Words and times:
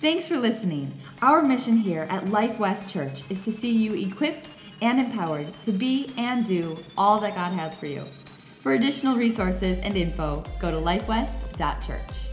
Thanks 0.00 0.26
for 0.26 0.38
listening. 0.38 0.90
Our 1.20 1.42
mission 1.42 1.76
here 1.76 2.06
at 2.08 2.30
Life 2.30 2.58
West 2.58 2.88
Church 2.88 3.22
is 3.28 3.42
to 3.42 3.52
see 3.52 3.70
you 3.70 3.92
equipped 3.92 4.48
and 4.80 4.98
empowered 4.98 5.52
to 5.60 5.72
be 5.72 6.10
and 6.16 6.42
do 6.42 6.78
all 6.96 7.20
that 7.20 7.34
God 7.34 7.52
has 7.52 7.76
for 7.76 7.84
you. 7.84 8.00
For 8.62 8.72
additional 8.72 9.16
resources 9.16 9.78
and 9.80 9.98
info, 9.98 10.42
go 10.58 10.70
to 10.70 10.78
lifewest.church. 10.78 12.28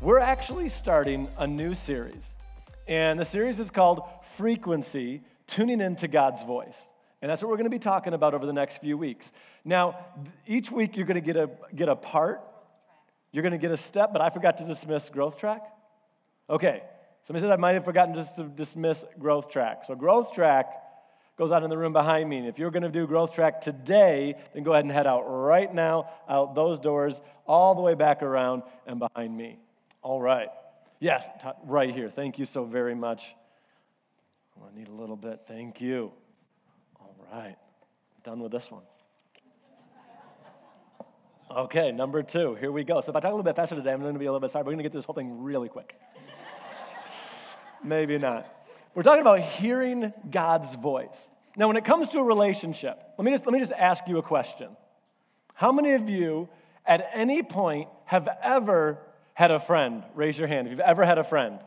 We're 0.00 0.20
actually 0.20 0.68
starting 0.68 1.26
a 1.38 1.46
new 1.48 1.74
series, 1.74 2.22
and 2.86 3.18
the 3.18 3.24
series 3.24 3.58
is 3.58 3.72
called 3.72 4.04
Frequency 4.36 5.22
Tuning 5.48 5.80
Into 5.80 6.06
God's 6.06 6.44
Voice. 6.44 6.86
And 7.20 7.32
that's 7.32 7.42
what 7.42 7.48
we're 7.48 7.56
going 7.56 7.64
to 7.64 7.70
be 7.70 7.80
talking 7.80 8.14
about 8.14 8.32
over 8.32 8.46
the 8.46 8.52
next 8.52 8.78
few 8.78 8.96
weeks. 8.96 9.32
Now, 9.64 9.98
each 10.46 10.70
week 10.70 10.96
you're 10.96 11.06
going 11.06 11.20
to 11.20 11.32
get 11.32 11.36
a, 11.36 11.50
get 11.74 11.88
a 11.88 11.96
part, 11.96 12.42
you're 13.32 13.42
going 13.42 13.50
to 13.50 13.58
get 13.58 13.72
a 13.72 13.76
step, 13.76 14.12
but 14.12 14.22
I 14.22 14.30
forgot 14.30 14.58
to 14.58 14.64
dismiss 14.64 15.08
growth 15.08 15.36
track. 15.36 15.62
Okay, 16.50 16.82
somebody 17.26 17.44
says 17.44 17.50
I 17.50 17.56
might 17.56 17.74
have 17.74 17.84
forgotten 17.84 18.14
just 18.14 18.36
to 18.36 18.44
dismiss 18.44 19.04
growth 19.18 19.50
track. 19.50 19.84
So, 19.86 19.94
growth 19.94 20.32
track 20.32 20.66
goes 21.38 21.50
out 21.50 21.62
in 21.62 21.70
the 21.70 21.78
room 21.78 21.92
behind 21.92 22.28
me. 22.28 22.38
And 22.38 22.46
if 22.46 22.58
you're 22.58 22.70
going 22.70 22.82
to 22.82 22.88
do 22.88 23.06
growth 23.06 23.34
track 23.34 23.60
today, 23.60 24.36
then 24.54 24.62
go 24.62 24.72
ahead 24.72 24.84
and 24.84 24.92
head 24.92 25.06
out 25.06 25.22
right 25.22 25.72
now, 25.72 26.10
out 26.28 26.54
those 26.54 26.78
doors, 26.78 27.20
all 27.46 27.74
the 27.74 27.80
way 27.80 27.94
back 27.94 28.22
around 28.22 28.62
and 28.86 28.98
behind 28.98 29.36
me. 29.36 29.58
All 30.02 30.20
right. 30.20 30.48
Yes, 31.00 31.26
t- 31.42 31.48
right 31.64 31.92
here. 31.92 32.10
Thank 32.10 32.38
you 32.38 32.46
so 32.46 32.64
very 32.64 32.94
much. 32.94 33.34
Oh, 34.56 34.68
I 34.72 34.78
need 34.78 34.88
a 34.88 34.92
little 34.92 35.16
bit. 35.16 35.40
Thank 35.48 35.80
you. 35.80 36.12
All 37.00 37.14
right. 37.32 37.56
Done 38.24 38.40
with 38.40 38.52
this 38.52 38.70
one. 38.70 38.82
Okay, 41.50 41.92
number 41.92 42.22
two. 42.22 42.54
Here 42.54 42.72
we 42.72 42.84
go. 42.84 43.00
So 43.00 43.10
if 43.10 43.16
I 43.16 43.20
talk 43.20 43.30
a 43.30 43.34
little 43.34 43.42
bit 43.42 43.56
faster 43.56 43.74
today, 43.74 43.92
I'm 43.92 44.00
going 44.00 44.14
to 44.14 44.18
be 44.18 44.26
a 44.26 44.30
little 44.30 44.40
bit 44.40 44.50
sorry. 44.50 44.62
We're 44.62 44.72
going 44.72 44.78
to 44.78 44.84
get 44.84 44.92
this 44.92 45.04
whole 45.04 45.14
thing 45.14 45.42
really 45.42 45.68
quick. 45.68 45.94
Maybe 47.84 48.18
not. 48.18 48.46
We're 48.94 49.02
talking 49.02 49.22
about 49.22 49.40
hearing 49.40 50.12
God's 50.30 50.74
voice. 50.74 51.18
Now, 51.56 51.66
when 51.66 51.76
it 51.76 51.84
comes 51.84 52.08
to 52.08 52.18
a 52.18 52.22
relationship, 52.22 52.98
let 53.18 53.24
me 53.24 53.32
just, 53.32 53.44
let 53.44 53.52
me 53.52 53.58
just 53.58 53.72
ask 53.72 54.04
you 54.06 54.18
a 54.18 54.22
question. 54.22 54.68
How 55.54 55.72
many 55.72 55.92
of 55.92 56.08
you 56.08 56.48
at 56.86 57.08
any 57.12 57.42
point 57.42 57.88
have 58.06 58.28
ever 58.42 58.98
had 59.34 59.50
a 59.50 59.60
friend? 59.60 60.02
Raise 60.14 60.36
your 60.38 60.48
hand 60.48 60.66
if 60.66 60.70
you've 60.70 60.80
ever 60.80 61.04
had 61.04 61.18
a 61.18 61.24
friend. 61.24 61.58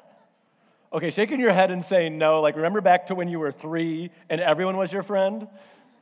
Okay, 0.93 1.09
shaking 1.09 1.39
your 1.39 1.51
head 1.51 1.71
and 1.71 1.83
saying 1.83 2.17
no, 2.17 2.41
like 2.41 2.55
remember 2.55 2.81
back 2.81 3.07
to 3.07 3.15
when 3.15 3.27
you 3.27 3.39
were 3.39 3.51
three 3.51 4.11
and 4.29 4.39
everyone 4.39 4.77
was 4.77 4.91
your 4.91 5.03
friend? 5.03 5.47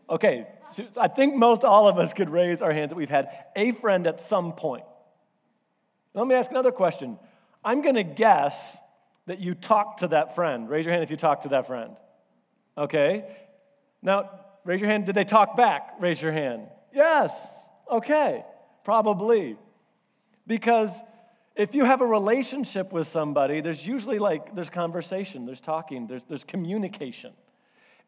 Okay, 0.10 0.46
so 0.76 0.86
I 0.98 1.08
think 1.08 1.36
most 1.36 1.64
all 1.64 1.88
of 1.88 1.98
us 1.98 2.14
could 2.14 2.30
raise 2.30 2.62
our 2.62 2.72
hands 2.72 2.90
that 2.90 2.96
we've 2.96 3.10
had 3.10 3.30
a 3.56 3.72
friend 3.72 4.06
at 4.08 4.22
some 4.22 4.54
point. 4.54 4.84
Let 6.14 6.28
me 6.28 6.36
ask 6.36 6.52
another 6.52 6.72
question. 6.72 7.18
I'm 7.66 7.82
to 7.82 8.04
guess 8.04 8.78
that 9.26 9.40
you 9.40 9.56
talked 9.56 10.00
to 10.00 10.10
that 10.10 10.36
friend. 10.36 10.70
Raise 10.70 10.86
your 10.86 10.92
hand 10.92 11.04
if 11.04 11.12
you 11.12 11.18
talked 11.18 11.44
to 11.44 11.50
that 11.50 11.68
friend. 11.68 11.96
Okay. 12.78 13.26
Now, 14.02 14.30
raise 14.66 14.82
your 14.82 14.90
hand. 14.90 15.06
Did 15.06 15.16
they 15.16 15.24
talk 15.24 15.56
back? 15.56 15.94
Raise 16.00 16.22
your 16.22 16.32
hand. 16.32 16.68
Yes. 16.94 17.32
Okay. 17.90 18.44
Probably. 18.84 19.58
Because 20.46 20.92
if 21.56 21.74
you 21.76 21.86
have 21.86 22.02
a 22.02 22.06
relationship 22.06 22.92
with 22.92 23.08
somebody, 23.08 23.62
there's 23.62 23.86
usually 23.86 24.20
like 24.20 24.56
there's 24.56 24.70
conversation, 24.70 25.46
there's 25.46 25.62
talking, 25.62 26.08
there's, 26.08 26.24
there's 26.28 26.44
communication. 26.44 27.32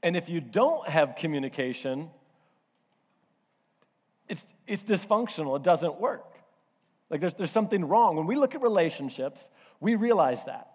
And 0.04 0.18
if 0.18 0.30
you 0.30 0.42
don't 0.42 0.88
have 0.88 1.16
communication, 1.16 2.10
it's, 4.28 4.46
it's 4.68 4.84
dysfunctional. 4.84 5.56
It 5.56 5.64
doesn't 5.64 6.00
work. 6.00 6.26
Like 7.10 7.22
there's, 7.22 7.36
there's 7.36 7.52
something 7.52 7.86
wrong. 7.86 8.16
When 8.16 8.26
we 8.26 8.36
look 8.36 8.56
at 8.56 8.62
relationships, 8.62 9.50
we 9.80 9.96
realize 9.96 10.44
that. 10.46 10.70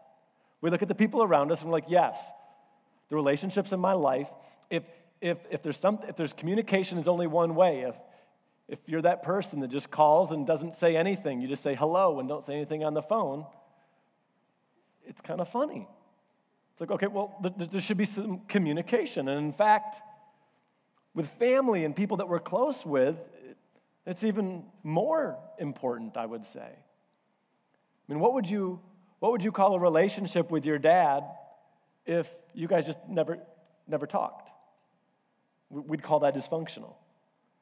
We 0.60 0.70
look 0.70 0.82
at 0.82 0.88
the 0.88 0.94
people 0.94 1.22
around 1.22 1.52
us 1.52 1.60
and 1.60 1.68
we're 1.68 1.76
like, 1.76 1.88
yes, 1.88 2.18
the 3.08 3.16
relationships 3.16 3.72
in 3.72 3.80
my 3.80 3.92
life, 3.92 4.28
if, 4.68 4.84
if, 5.20 5.38
if, 5.50 5.62
there's 5.62 5.76
some, 5.76 5.98
if 6.08 6.16
there's 6.16 6.32
communication 6.32 6.98
is 6.98 7.08
only 7.08 7.26
one 7.26 7.54
way, 7.54 7.80
if, 7.80 7.94
if 8.68 8.78
you're 8.86 9.02
that 9.02 9.22
person 9.22 9.60
that 9.60 9.68
just 9.70 9.90
calls 9.90 10.30
and 10.30 10.46
doesn't 10.46 10.74
say 10.74 10.96
anything, 10.96 11.40
you 11.40 11.48
just 11.48 11.62
say 11.62 11.74
hello 11.74 12.20
and 12.20 12.28
don't 12.28 12.44
say 12.44 12.54
anything 12.54 12.84
on 12.84 12.94
the 12.94 13.02
phone, 13.02 13.44
it's 15.06 15.20
kind 15.20 15.40
of 15.40 15.48
funny. 15.48 15.88
It's 16.72 16.80
like, 16.80 16.90
okay, 16.92 17.08
well, 17.08 17.36
th- 17.42 17.70
there 17.70 17.80
should 17.80 17.96
be 17.96 18.04
some 18.04 18.42
communication. 18.48 19.28
And 19.28 19.38
in 19.38 19.52
fact, 19.52 20.00
with 21.14 21.28
family 21.38 21.84
and 21.84 21.96
people 21.96 22.18
that 22.18 22.28
we're 22.28 22.38
close 22.38 22.86
with, 22.86 23.16
it's 24.06 24.24
even 24.24 24.64
more 24.82 25.36
important, 25.58 26.16
I 26.16 26.26
would 26.26 26.44
say. 26.44 26.60
I 26.60 28.12
mean, 28.12 28.20
what 28.20 28.34
would 28.34 28.48
you 28.48 28.80
what 29.20 29.32
would 29.32 29.44
you 29.44 29.52
call 29.52 29.74
a 29.74 29.78
relationship 29.78 30.50
with 30.50 30.64
your 30.64 30.78
dad 30.78 31.22
if 32.06 32.26
you 32.54 32.66
guys 32.66 32.86
just 32.86 32.98
never, 33.08 33.38
never 33.86 34.06
talked? 34.06 34.50
We'd 35.68 36.02
call 36.02 36.20
that 36.20 36.34
dysfunctional. 36.34 36.94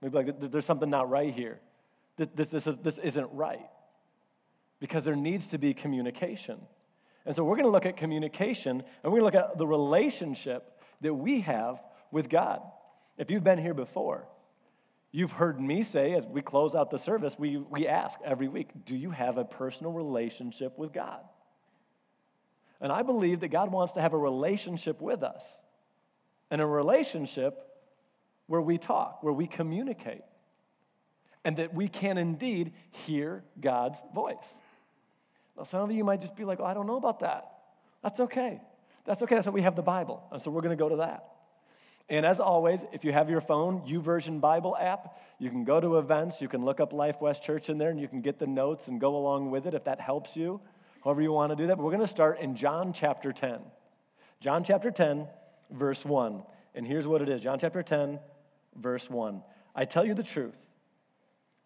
We'd 0.00 0.12
be 0.12 0.18
like, 0.18 0.50
there's 0.50 0.64
something 0.64 0.88
not 0.88 1.10
right 1.10 1.34
here. 1.34 1.60
This, 2.16 2.28
this, 2.34 2.48
this, 2.48 2.66
is, 2.66 2.76
this 2.82 2.98
isn't 2.98 3.28
right. 3.32 3.68
Because 4.80 5.04
there 5.04 5.16
needs 5.16 5.46
to 5.48 5.58
be 5.58 5.74
communication. 5.74 6.58
And 7.26 7.34
so 7.34 7.44
we're 7.44 7.56
going 7.56 7.66
to 7.66 7.72
look 7.72 7.86
at 7.86 7.96
communication 7.96 8.82
and 9.02 9.12
we're 9.12 9.20
going 9.20 9.32
to 9.32 9.38
look 9.38 9.50
at 9.50 9.58
the 9.58 9.66
relationship 9.66 10.80
that 11.00 11.12
we 11.12 11.40
have 11.40 11.80
with 12.10 12.28
God. 12.28 12.62
If 13.18 13.30
you've 13.30 13.44
been 13.44 13.58
here 13.58 13.74
before, 13.74 14.26
you've 15.10 15.32
heard 15.32 15.60
me 15.60 15.82
say 15.82 16.14
as 16.14 16.24
we 16.24 16.40
close 16.40 16.76
out 16.76 16.90
the 16.90 16.98
service, 16.98 17.34
we, 17.36 17.56
we 17.56 17.88
ask 17.88 18.18
every 18.24 18.46
week, 18.46 18.70
do 18.86 18.96
you 18.96 19.10
have 19.10 19.38
a 19.38 19.44
personal 19.44 19.92
relationship 19.92 20.78
with 20.78 20.92
God? 20.92 21.20
And 22.80 22.92
I 22.92 23.02
believe 23.02 23.40
that 23.40 23.48
God 23.48 23.72
wants 23.72 23.94
to 23.94 24.00
have 24.00 24.12
a 24.12 24.18
relationship 24.18 25.00
with 25.00 25.22
us, 25.22 25.42
and 26.50 26.60
a 26.60 26.66
relationship 26.66 27.64
where 28.46 28.60
we 28.60 28.78
talk, 28.78 29.22
where 29.22 29.32
we 29.32 29.46
communicate, 29.46 30.22
and 31.44 31.56
that 31.58 31.74
we 31.74 31.88
can 31.88 32.18
indeed 32.18 32.72
hear 32.90 33.44
God's 33.60 33.98
voice. 34.14 34.36
Now, 35.56 35.64
some 35.64 35.82
of 35.82 35.90
you 35.90 36.04
might 36.04 36.20
just 36.20 36.36
be 36.36 36.44
like, 36.44 36.60
oh, 36.60 36.64
I 36.64 36.74
don't 36.74 36.86
know 36.86 36.96
about 36.96 37.20
that. 37.20 37.50
That's 38.02 38.20
okay. 38.20 38.60
That's 39.04 39.22
okay. 39.22 39.34
That's 39.34 39.46
why 39.46 39.52
we 39.52 39.62
have 39.62 39.76
the 39.76 39.82
Bible. 39.82 40.22
And 40.30 40.40
so 40.40 40.50
we're 40.50 40.62
going 40.62 40.76
to 40.76 40.82
go 40.82 40.88
to 40.88 40.96
that. 40.96 41.24
And 42.08 42.24
as 42.24 42.40
always, 42.40 42.80
if 42.92 43.04
you 43.04 43.12
have 43.12 43.28
your 43.28 43.40
phone, 43.40 43.82
YouVersion 43.82 44.40
Bible 44.40 44.76
app, 44.78 45.18
you 45.38 45.50
can 45.50 45.64
go 45.64 45.78
to 45.80 45.98
events, 45.98 46.40
you 46.40 46.48
can 46.48 46.64
look 46.64 46.80
up 46.80 46.92
Life 46.92 47.16
West 47.20 47.42
Church 47.42 47.68
in 47.68 47.76
there, 47.76 47.90
and 47.90 48.00
you 48.00 48.08
can 48.08 48.22
get 48.22 48.38
the 48.38 48.46
notes 48.46 48.88
and 48.88 49.00
go 49.00 49.16
along 49.16 49.50
with 49.50 49.66
it 49.66 49.74
if 49.74 49.84
that 49.84 50.00
helps 50.00 50.36
you 50.36 50.60
however 51.04 51.22
you 51.22 51.32
want 51.32 51.50
to 51.50 51.56
do 51.56 51.66
that. 51.68 51.76
But 51.76 51.84
we're 51.84 51.92
going 51.92 52.06
to 52.06 52.08
start 52.08 52.40
in 52.40 52.56
John 52.56 52.92
chapter 52.92 53.32
10. 53.32 53.60
John 54.40 54.64
chapter 54.64 54.90
10, 54.90 55.26
verse 55.70 56.04
1. 56.04 56.42
And 56.74 56.86
here's 56.86 57.06
what 57.06 57.22
it 57.22 57.28
is 57.28 57.40
John 57.40 57.58
chapter 57.58 57.82
10, 57.82 58.20
verse 58.76 59.08
1. 59.10 59.42
I 59.74 59.84
tell 59.84 60.04
you 60.04 60.14
the 60.14 60.22
truth. 60.22 60.56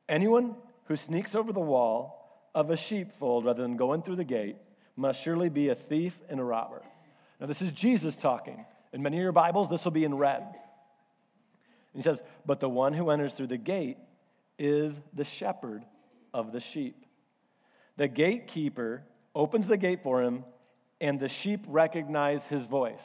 Anyone 0.09 0.56
who 0.87 0.97
sneaks 0.97 1.34
over 1.34 1.53
the 1.53 1.60
wall 1.60 2.50
of 2.54 2.71
a 2.71 2.76
sheepfold 2.76 3.44
rather 3.44 3.62
than 3.62 3.76
going 3.76 4.03
through 4.03 4.16
the 4.16 4.25
gate 4.25 4.56
must 4.97 5.22
surely 5.22 5.48
be 5.48 5.69
a 5.69 5.75
thief 5.75 6.19
and 6.28 6.38
a 6.38 6.44
robber. 6.44 6.82
Now, 7.41 7.47
this 7.47 7.62
is 7.62 7.72
Jesus 7.72 8.15
talking. 8.15 8.65
In 8.92 9.03
many 9.03 9.16
of 9.16 9.22
your 9.22 9.32
Bibles, 9.32 9.69
this 9.69 9.84
will 9.84 9.92
be 9.92 10.04
in 10.04 10.15
red. 10.15 10.44
he 11.94 12.03
says, 12.03 12.21
But 12.44 12.60
the 12.60 12.69
one 12.69 12.92
who 12.92 13.10
enters 13.10 13.32
through 13.32 13.47
the 13.48 13.56
gate 13.56 13.97
is 14.59 14.98
the 15.15 15.25
shepherd 15.25 15.84
of 16.34 16.53
the 16.53 16.60
sheep. 16.60 17.06
The 17.97 18.09
gatekeeper 18.09 19.03
opens 19.34 19.69
the 19.69 19.76
gate 19.76 20.03
for 20.03 20.22
him, 20.22 20.44
and 21.00 21.19
the 21.19 21.28
sheep 21.28 21.65
recognize 21.66 22.44
his 22.44 22.65
voice. 22.66 23.03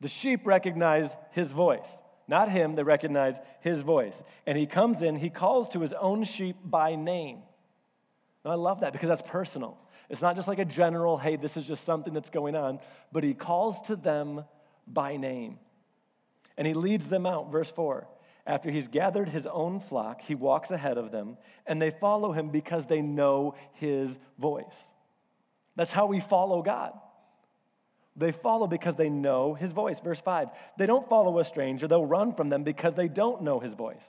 The 0.00 0.08
sheep 0.08 0.46
recognize 0.46 1.14
his 1.32 1.52
voice. 1.52 1.88
Not 2.26 2.50
him, 2.50 2.74
they 2.74 2.82
recognize 2.82 3.36
his 3.60 3.80
voice. 3.80 4.22
And 4.46 4.56
he 4.58 4.66
comes 4.66 5.02
in, 5.02 5.16
he 5.16 5.30
calls 5.30 5.68
to 5.70 5.80
his 5.80 5.94
own 5.94 6.24
sheep 6.24 6.56
by 6.62 6.94
name. 6.94 7.38
And 8.44 8.52
I 8.52 8.56
love 8.56 8.80
that 8.80 8.92
because 8.92 9.08
that's 9.08 9.22
personal. 9.22 9.78
It's 10.10 10.22
not 10.22 10.36
just 10.36 10.48
like 10.48 10.58
a 10.58 10.64
general, 10.64 11.18
hey, 11.18 11.36
this 11.36 11.56
is 11.56 11.66
just 11.66 11.84
something 11.84 12.12
that's 12.12 12.30
going 12.30 12.54
on, 12.54 12.80
but 13.12 13.24
he 13.24 13.34
calls 13.34 13.76
to 13.88 13.96
them 13.96 14.44
by 14.86 15.16
name. 15.16 15.58
And 16.56 16.66
he 16.66 16.74
leads 16.74 17.08
them 17.08 17.26
out, 17.26 17.50
verse 17.50 17.70
4. 17.70 18.06
After 18.48 18.70
he's 18.70 18.88
gathered 18.88 19.28
his 19.28 19.46
own 19.46 19.78
flock, 19.78 20.22
he 20.22 20.34
walks 20.34 20.70
ahead 20.70 20.96
of 20.96 21.12
them, 21.12 21.36
and 21.66 21.80
they 21.80 21.90
follow 21.90 22.32
him 22.32 22.48
because 22.48 22.86
they 22.86 23.02
know 23.02 23.54
his 23.74 24.18
voice. 24.38 24.82
That's 25.76 25.92
how 25.92 26.06
we 26.06 26.18
follow 26.20 26.62
God. 26.62 26.94
They 28.16 28.32
follow 28.32 28.66
because 28.66 28.96
they 28.96 29.10
know 29.10 29.52
his 29.52 29.72
voice. 29.72 30.00
Verse 30.00 30.20
5 30.20 30.48
They 30.78 30.86
don't 30.86 31.06
follow 31.10 31.38
a 31.38 31.44
stranger, 31.44 31.86
they'll 31.86 32.06
run 32.06 32.34
from 32.34 32.48
them 32.48 32.64
because 32.64 32.94
they 32.94 33.06
don't 33.06 33.42
know 33.42 33.60
his 33.60 33.74
voice. 33.74 34.02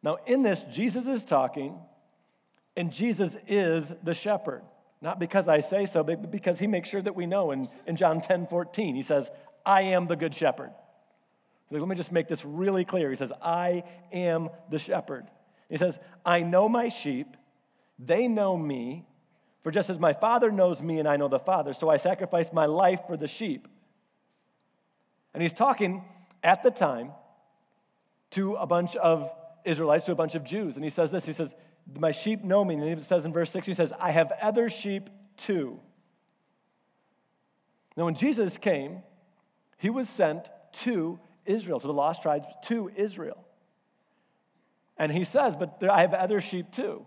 Now, 0.00 0.18
in 0.26 0.44
this, 0.44 0.64
Jesus 0.72 1.08
is 1.08 1.24
talking, 1.24 1.80
and 2.76 2.92
Jesus 2.92 3.36
is 3.48 3.90
the 4.04 4.14
shepherd. 4.14 4.62
Not 5.00 5.18
because 5.18 5.48
I 5.48 5.60
say 5.60 5.84
so, 5.84 6.04
but 6.04 6.30
because 6.30 6.60
he 6.60 6.68
makes 6.68 6.88
sure 6.88 7.02
that 7.02 7.16
we 7.16 7.26
know. 7.26 7.50
In, 7.50 7.68
in 7.88 7.96
John 7.96 8.20
10 8.20 8.46
14, 8.46 8.94
he 8.94 9.02
says, 9.02 9.32
I 9.66 9.82
am 9.82 10.06
the 10.06 10.14
good 10.14 10.34
shepherd. 10.34 10.70
Like, 11.70 11.80
Let 11.80 11.88
me 11.88 11.96
just 11.96 12.12
make 12.12 12.28
this 12.28 12.44
really 12.44 12.84
clear. 12.84 13.10
He 13.10 13.16
says, 13.16 13.32
I 13.42 13.84
am 14.12 14.50
the 14.70 14.78
shepherd. 14.78 15.26
He 15.68 15.76
says, 15.76 15.98
I 16.24 16.40
know 16.40 16.68
my 16.68 16.88
sheep, 16.88 17.36
they 17.98 18.26
know 18.28 18.56
me, 18.56 19.06
For 19.62 19.70
just 19.70 19.90
as 19.90 19.98
my 19.98 20.12
Father 20.12 20.50
knows 20.50 20.80
me 20.80 20.98
and 20.98 21.08
I 21.08 21.16
know 21.16 21.28
the 21.28 21.38
Father, 21.38 21.72
so 21.72 21.88
I 21.88 21.96
sacrifice 21.96 22.52
my 22.52 22.66
life 22.66 23.00
for 23.06 23.16
the 23.16 23.28
sheep. 23.28 23.68
And 25.34 25.42
he's 25.42 25.52
talking 25.52 26.04
at 26.42 26.62
the 26.62 26.70
time 26.70 27.12
to 28.30 28.54
a 28.54 28.66
bunch 28.66 28.96
of 28.96 29.30
Israelites, 29.64 30.06
to 30.06 30.12
a 30.12 30.16
bunch 30.16 30.34
of 30.34 30.44
Jews. 30.44 30.76
And 30.76 30.84
he 30.84 30.90
says 30.90 31.10
this 31.10 31.26
He 31.26 31.32
says, 31.32 31.54
My 31.98 32.12
sheep 32.12 32.44
know 32.44 32.64
me. 32.64 32.74
And 32.74 32.98
he 32.98 33.02
says 33.02 33.24
in 33.24 33.32
verse 33.32 33.50
6, 33.50 33.66
he 33.66 33.74
says, 33.74 33.92
I 33.98 34.10
have 34.10 34.32
other 34.40 34.68
sheep 34.68 35.10
too. 35.36 35.80
Now, 37.96 38.04
when 38.04 38.14
Jesus 38.14 38.56
came, 38.58 39.02
he 39.76 39.90
was 39.90 40.08
sent 40.08 40.48
to 40.84 41.18
Israel, 41.48 41.80
to 41.80 41.86
the 41.86 41.92
lost 41.92 42.22
tribes, 42.22 42.46
to 42.64 42.90
Israel. 42.94 43.44
And 44.96 45.12
he 45.12 45.24
says, 45.24 45.56
But 45.56 45.82
I 45.88 46.02
have 46.02 46.14
other 46.14 46.40
sheep 46.40 46.70
too. 46.72 47.06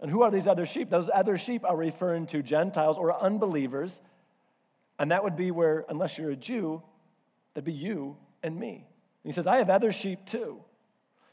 And 0.00 0.10
who 0.10 0.22
are 0.22 0.30
these 0.30 0.48
other 0.48 0.66
sheep? 0.66 0.90
Those 0.90 1.08
other 1.12 1.38
sheep 1.38 1.64
are 1.64 1.76
referring 1.76 2.26
to 2.26 2.42
Gentiles 2.42 2.98
or 2.98 3.16
unbelievers. 3.16 4.00
And 4.98 5.12
that 5.12 5.22
would 5.22 5.36
be 5.36 5.50
where, 5.50 5.84
unless 5.88 6.18
you're 6.18 6.30
a 6.30 6.36
Jew, 6.36 6.82
that'd 7.54 7.64
be 7.64 7.72
you 7.72 8.16
and 8.42 8.58
me. 8.58 8.86
And 9.24 9.32
he 9.32 9.32
says, 9.32 9.46
I 9.46 9.58
have 9.58 9.70
other 9.70 9.92
sheep 9.92 10.26
too. 10.26 10.60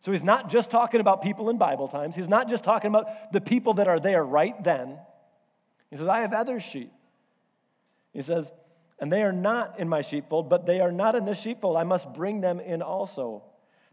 So 0.06 0.12
he's 0.12 0.24
not 0.24 0.50
just 0.50 0.70
talking 0.70 1.02
about 1.02 1.22
people 1.22 1.50
in 1.50 1.58
Bible 1.58 1.88
times. 1.88 2.16
He's 2.16 2.30
not 2.30 2.48
just 2.48 2.64
talking 2.64 2.90
about 2.90 3.34
the 3.34 3.42
people 3.42 3.76
that 3.76 3.88
are 3.88 4.00
there 4.00 4.24
right 4.24 4.64
then. 4.64 4.98
He 5.90 5.98
says, 5.98 6.08
I 6.08 6.20
have 6.20 6.34
other 6.34 6.60
sheep. 6.60 6.92
He 8.14 8.22
says, 8.22 8.52
and 9.00 9.12
they 9.12 9.22
are 9.24 9.32
not 9.32 9.80
in 9.80 9.88
my 9.88 10.02
sheepfold, 10.02 10.50
but 10.50 10.66
they 10.66 10.82
are 10.82 10.92
not 10.92 11.16
in 11.16 11.26
this 11.26 11.40
sheepfold. 11.40 11.78
I 11.78 11.84
must 11.84 12.12
bring 12.14 12.42
them 12.42 12.60
in 12.60 12.82
also, 12.82 13.44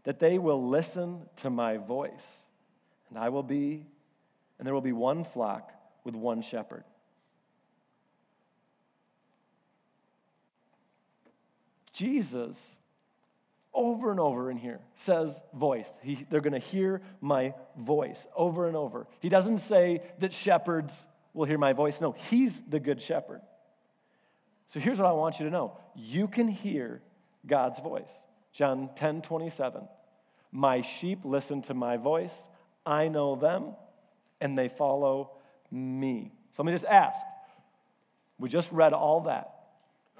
that 0.03 0.19
they 0.19 0.37
will 0.37 0.67
listen 0.67 1.21
to 1.37 1.49
my 1.49 1.77
voice. 1.77 2.11
And 3.09 3.17
I 3.17 3.29
will 3.29 3.43
be, 3.43 3.85
and 4.57 4.65
there 4.65 4.73
will 4.73 4.81
be 4.81 4.91
one 4.91 5.23
flock 5.23 5.71
with 6.03 6.15
one 6.15 6.41
shepherd. 6.41 6.83
Jesus, 11.93 12.55
over 13.73 14.11
and 14.11 14.19
over 14.19 14.51
in 14.51 14.57
here, 14.57 14.79
says 14.95 15.39
voice. 15.53 15.91
He, 16.03 16.25
they're 16.29 16.41
going 16.41 16.53
to 16.53 16.59
hear 16.59 17.01
my 17.21 17.53
voice 17.77 18.27
over 18.35 18.67
and 18.67 18.75
over. 18.75 19.07
He 19.19 19.29
doesn't 19.29 19.59
say 19.59 20.01
that 20.19 20.33
shepherds 20.33 20.93
will 21.33 21.45
hear 21.45 21.57
my 21.57 21.73
voice. 21.73 22.01
No, 22.01 22.11
he's 22.11 22.61
the 22.61 22.79
good 22.79 23.01
shepherd. 23.01 23.41
So 24.69 24.79
here's 24.79 24.97
what 24.97 25.07
I 25.07 25.13
want 25.13 25.39
you 25.39 25.45
to 25.45 25.51
know 25.51 25.77
you 25.95 26.27
can 26.27 26.47
hear 26.47 27.01
God's 27.45 27.79
voice. 27.79 28.11
John 28.53 28.89
10 28.95 29.21
27. 29.21 29.87
My 30.51 30.81
sheep 30.81 31.19
listen 31.23 31.61
to 31.63 31.73
my 31.73 31.97
voice, 31.97 32.33
I 32.85 33.09
know 33.09 33.35
them, 33.35 33.75
and 34.39 34.57
they 34.57 34.69
follow 34.69 35.31
me. 35.71 36.31
So 36.55 36.63
let 36.63 36.67
me 36.67 36.71
just 36.71 36.85
ask. 36.85 37.19
We 38.39 38.49
just 38.49 38.71
read 38.71 38.93
all 38.93 39.21
that. 39.21 39.53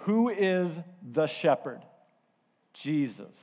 Who 0.02 0.30
is 0.30 0.80
the 1.02 1.28
shepherd? 1.28 1.82
Jesus. 2.74 3.36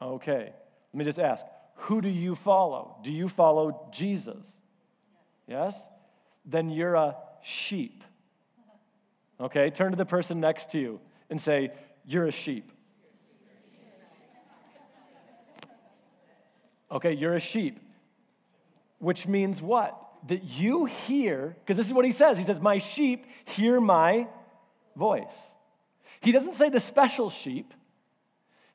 Okay, 0.00 0.52
let 0.92 0.98
me 0.98 1.04
just 1.04 1.18
ask. 1.18 1.44
Who 1.76 2.00
do 2.00 2.08
you 2.08 2.34
follow? 2.34 2.96
Do 3.02 3.12
you 3.12 3.28
follow 3.28 3.88
Jesus? 3.92 4.46
Yes? 5.46 5.76
Then 6.44 6.68
you're 6.68 6.94
a 6.94 7.16
sheep. 7.42 8.02
Okay, 9.40 9.70
turn 9.70 9.90
to 9.90 9.96
the 9.96 10.06
person 10.06 10.40
next 10.40 10.70
to 10.70 10.78
you 10.78 11.00
and 11.28 11.40
say, 11.40 11.72
You're 12.04 12.26
a 12.26 12.32
sheep. 12.32 12.72
Okay, 16.90 17.12
you're 17.12 17.34
a 17.34 17.40
sheep. 17.40 17.80
Which 18.98 19.26
means 19.26 19.60
what? 19.60 20.00
That 20.28 20.44
you 20.44 20.86
hear, 20.86 21.56
because 21.60 21.76
this 21.76 21.86
is 21.86 21.92
what 21.92 22.04
he 22.04 22.12
says. 22.12 22.38
He 22.38 22.44
says, 22.44 22.60
My 22.60 22.78
sheep 22.78 23.26
hear 23.44 23.80
my 23.80 24.28
voice. 24.94 25.24
He 26.20 26.32
doesn't 26.32 26.54
say 26.54 26.70
the 26.70 26.80
special 26.80 27.30
sheep. 27.30 27.74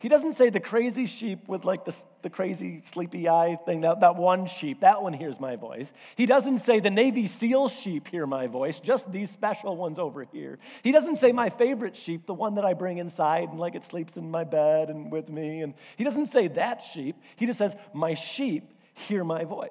He 0.01 0.09
doesn't 0.09 0.33
say 0.33 0.49
the 0.49 0.59
crazy 0.59 1.05
sheep 1.05 1.47
with 1.47 1.63
like 1.63 1.85
the, 1.85 1.95
the 2.23 2.31
crazy 2.31 2.81
sleepy 2.91 3.29
eye 3.29 3.59
thing, 3.65 3.81
that, 3.81 3.99
that 3.99 4.15
one 4.15 4.47
sheep, 4.47 4.81
that 4.81 5.03
one 5.03 5.13
hears 5.13 5.39
my 5.39 5.57
voice. 5.57 5.93
He 6.15 6.25
doesn't 6.25 6.59
say 6.59 6.79
the 6.79 6.89
Navy 6.89 7.27
SEAL 7.27 7.69
sheep 7.69 8.07
hear 8.07 8.25
my 8.25 8.47
voice, 8.47 8.79
just 8.79 9.11
these 9.11 9.29
special 9.29 9.77
ones 9.77 9.99
over 9.99 10.23
here. 10.23 10.57
He 10.81 10.91
doesn't 10.91 11.17
say 11.17 11.31
my 11.31 11.51
favorite 11.51 11.95
sheep, 11.95 12.25
the 12.25 12.33
one 12.33 12.55
that 12.55 12.65
I 12.65 12.73
bring 12.73 12.97
inside 12.97 13.49
and 13.49 13.59
like 13.59 13.75
it 13.75 13.85
sleeps 13.85 14.17
in 14.17 14.31
my 14.31 14.43
bed 14.43 14.89
and 14.89 15.11
with 15.11 15.29
me. 15.29 15.61
And 15.61 15.75
he 15.97 16.03
doesn't 16.03 16.27
say 16.27 16.47
that 16.47 16.81
sheep. 16.91 17.15
He 17.35 17.45
just 17.45 17.59
says, 17.59 17.75
my 17.93 18.15
sheep 18.15 18.73
hear 18.95 19.23
my 19.23 19.43
voice. 19.43 19.69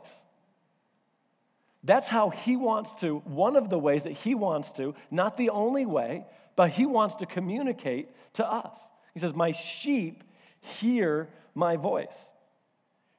That's 1.83 2.07
how 2.09 2.31
he 2.31 2.55
wants 2.55 2.95
to, 3.01 3.19
one 3.25 3.57
of 3.57 3.69
the 3.69 3.81
ways 3.81 4.05
that 4.05 4.13
he 4.13 4.37
wants 4.37 4.71
to, 4.73 4.95
not 5.11 5.37
the 5.37 5.51
only 5.51 5.87
way, 5.87 6.25
but 6.55 6.71
he 6.71 6.87
wants 6.87 7.17
to 7.17 7.27
communicate 7.27 8.11
to 8.35 8.47
us. 8.47 8.79
He 9.15 9.21
says, 9.21 9.35
My 9.35 9.53
sheep 9.53 10.25
hear 10.61 11.29
my 11.55 11.77
voice. 11.77 12.31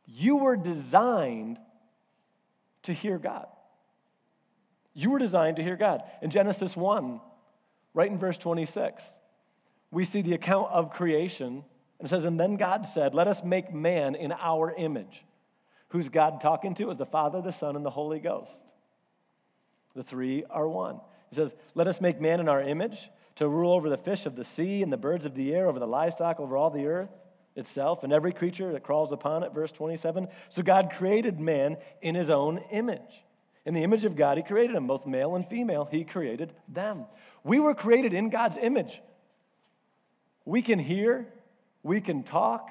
You 0.06 0.38
were 0.38 0.56
designed 0.56 1.58
to 2.84 2.94
hear 2.94 3.18
God. 3.18 3.48
You 4.94 5.10
were 5.10 5.20
designed 5.20 5.58
to 5.58 5.64
hear 5.64 5.78
God. 5.78 6.04
In 6.22 6.32
Genesis 6.32 6.76
1, 6.76 7.22
right 7.94 8.12
in 8.12 8.18
verse 8.18 8.38
26, 8.38 9.06
we 9.90 10.06
see 10.06 10.22
the 10.22 10.34
account 10.34 10.72
of 10.72 10.92
creation. 10.92 11.64
And 12.00 12.06
it 12.06 12.10
says, 12.10 12.26
And 12.26 12.40
then 12.40 12.58
God 12.58 12.86
said, 12.88 13.14
Let 13.14 13.28
us 13.28 13.44
make 13.44 13.74
man 13.74 14.16
in 14.16 14.32
our 14.32 14.74
image. 14.74 15.24
Who's 15.90 16.10
God 16.10 16.42
talking 16.42 16.74
to? 16.76 16.92
Is 16.92 16.98
the 16.98 17.06
Father, 17.06 17.42
the 17.42 17.52
Son, 17.52 17.76
and 17.76 17.86
the 17.86 17.90
Holy 17.90 18.20
Ghost. 18.20 18.52
The 19.94 20.04
three 20.04 20.46
are 20.50 20.68
one. 20.68 21.00
He 21.30 21.36
says, 21.36 21.54
Let 21.76 21.88
us 21.88 22.02
make 22.02 22.20
man 22.20 22.40
in 22.40 22.50
our 22.50 22.62
image 22.62 23.10
to 23.36 23.48
rule 23.48 23.74
over 23.74 23.90
the 23.90 23.98
fish 23.98 24.26
of 24.26 24.36
the 24.36 24.46
sea 24.46 24.84
and 24.84 24.92
the 24.92 24.98
birds 24.98 25.26
of 25.26 25.36
the 25.36 25.54
air, 25.54 25.68
over 25.68 25.80
the 25.80 25.88
livestock, 25.88 26.40
over 26.40 26.58
all 26.58 26.70
the 26.70 26.86
earth 26.86 27.10
itself, 27.56 28.04
and 28.04 28.14
every 28.14 28.32
creature 28.32 28.72
that 28.74 28.84
crawls 28.84 29.12
upon 29.12 29.44
it. 29.44 29.54
Verse 29.54 29.72
27. 29.72 30.28
So 30.50 30.62
God 30.62 30.92
created 30.98 31.40
man 31.40 31.78
in 32.02 32.16
his 32.16 32.30
own 32.30 32.60
image. 32.72 33.24
In 33.66 33.74
the 33.74 33.84
image 33.84 34.06
of 34.06 34.16
God, 34.16 34.38
he 34.38 34.44
created 34.44 34.76
him, 34.76 34.88
both 34.88 35.06
male 35.06 35.36
and 35.36 35.48
female, 35.48 35.88
he 35.90 36.04
created 36.04 36.54
them. 36.68 37.06
We 37.44 37.60
were 37.60 37.76
created 37.76 38.14
in 38.14 38.30
God's 38.30 38.58
image. 38.58 39.02
We 40.46 40.62
can 40.62 40.80
hear, 40.80 41.28
we 41.84 42.02
can 42.02 42.24
talk, 42.24 42.70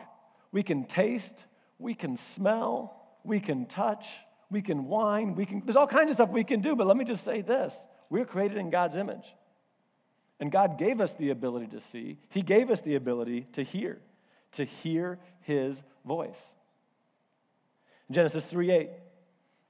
we 0.51 0.63
can 0.63 0.85
taste, 0.85 1.45
we 1.79 1.95
can 1.95 2.17
smell, 2.17 2.97
we 3.23 3.39
can 3.39 3.67
touch, 3.67 4.07
we 4.51 4.63
can 4.63 4.87
whine, 4.87 5.37
we 5.37 5.47
can, 5.47 5.63
there's 5.65 5.77
all 5.77 5.87
kinds 5.87 6.11
of 6.11 6.17
stuff 6.17 6.31
we 6.31 6.43
can 6.43 6.61
do, 6.61 6.75
but 6.75 6.87
let 6.87 6.97
me 6.97 7.05
just 7.05 7.25
say 7.25 7.41
this. 7.41 7.75
We're 8.09 8.25
created 8.25 8.59
in 8.59 8.71
God's 8.71 8.97
image. 8.97 9.25
And 10.41 10.51
God 10.51 10.79
gave 10.79 11.01
us 11.01 11.13
the 11.13 11.31
ability 11.31 11.67
to 11.69 11.81
see, 11.81 12.19
He 12.31 12.43
gave 12.43 12.71
us 12.71 12.81
the 12.81 12.95
ability 12.95 13.47
to 13.53 13.63
hear, 13.63 14.01
to 14.53 14.65
hear 14.65 15.19
His 15.43 15.83
voice. 16.05 16.41
Genesis 18.11 18.45
3 18.47 18.71
8, 18.71 18.91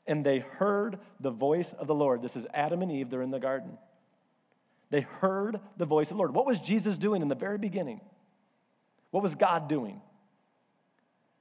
and 0.06 0.24
they 0.24 0.38
heard 0.38 0.98
the 1.18 1.30
voice 1.30 1.72
of 1.72 1.88
the 1.88 1.94
Lord. 1.94 2.22
This 2.22 2.36
is 2.36 2.46
Adam 2.54 2.82
and 2.82 2.90
Eve, 2.90 3.10
they're 3.10 3.20
in 3.20 3.32
the 3.32 3.40
garden. 3.40 3.76
They 4.90 5.02
heard 5.02 5.60
the 5.76 5.84
voice 5.84 6.06
of 6.06 6.16
the 6.16 6.18
Lord. 6.18 6.34
What 6.34 6.46
was 6.46 6.58
Jesus 6.58 6.96
doing 6.96 7.22
in 7.22 7.28
the 7.28 7.34
very 7.34 7.58
beginning? 7.58 8.00
What 9.10 9.22
was 9.22 9.34
God 9.34 9.68
doing? 9.68 10.00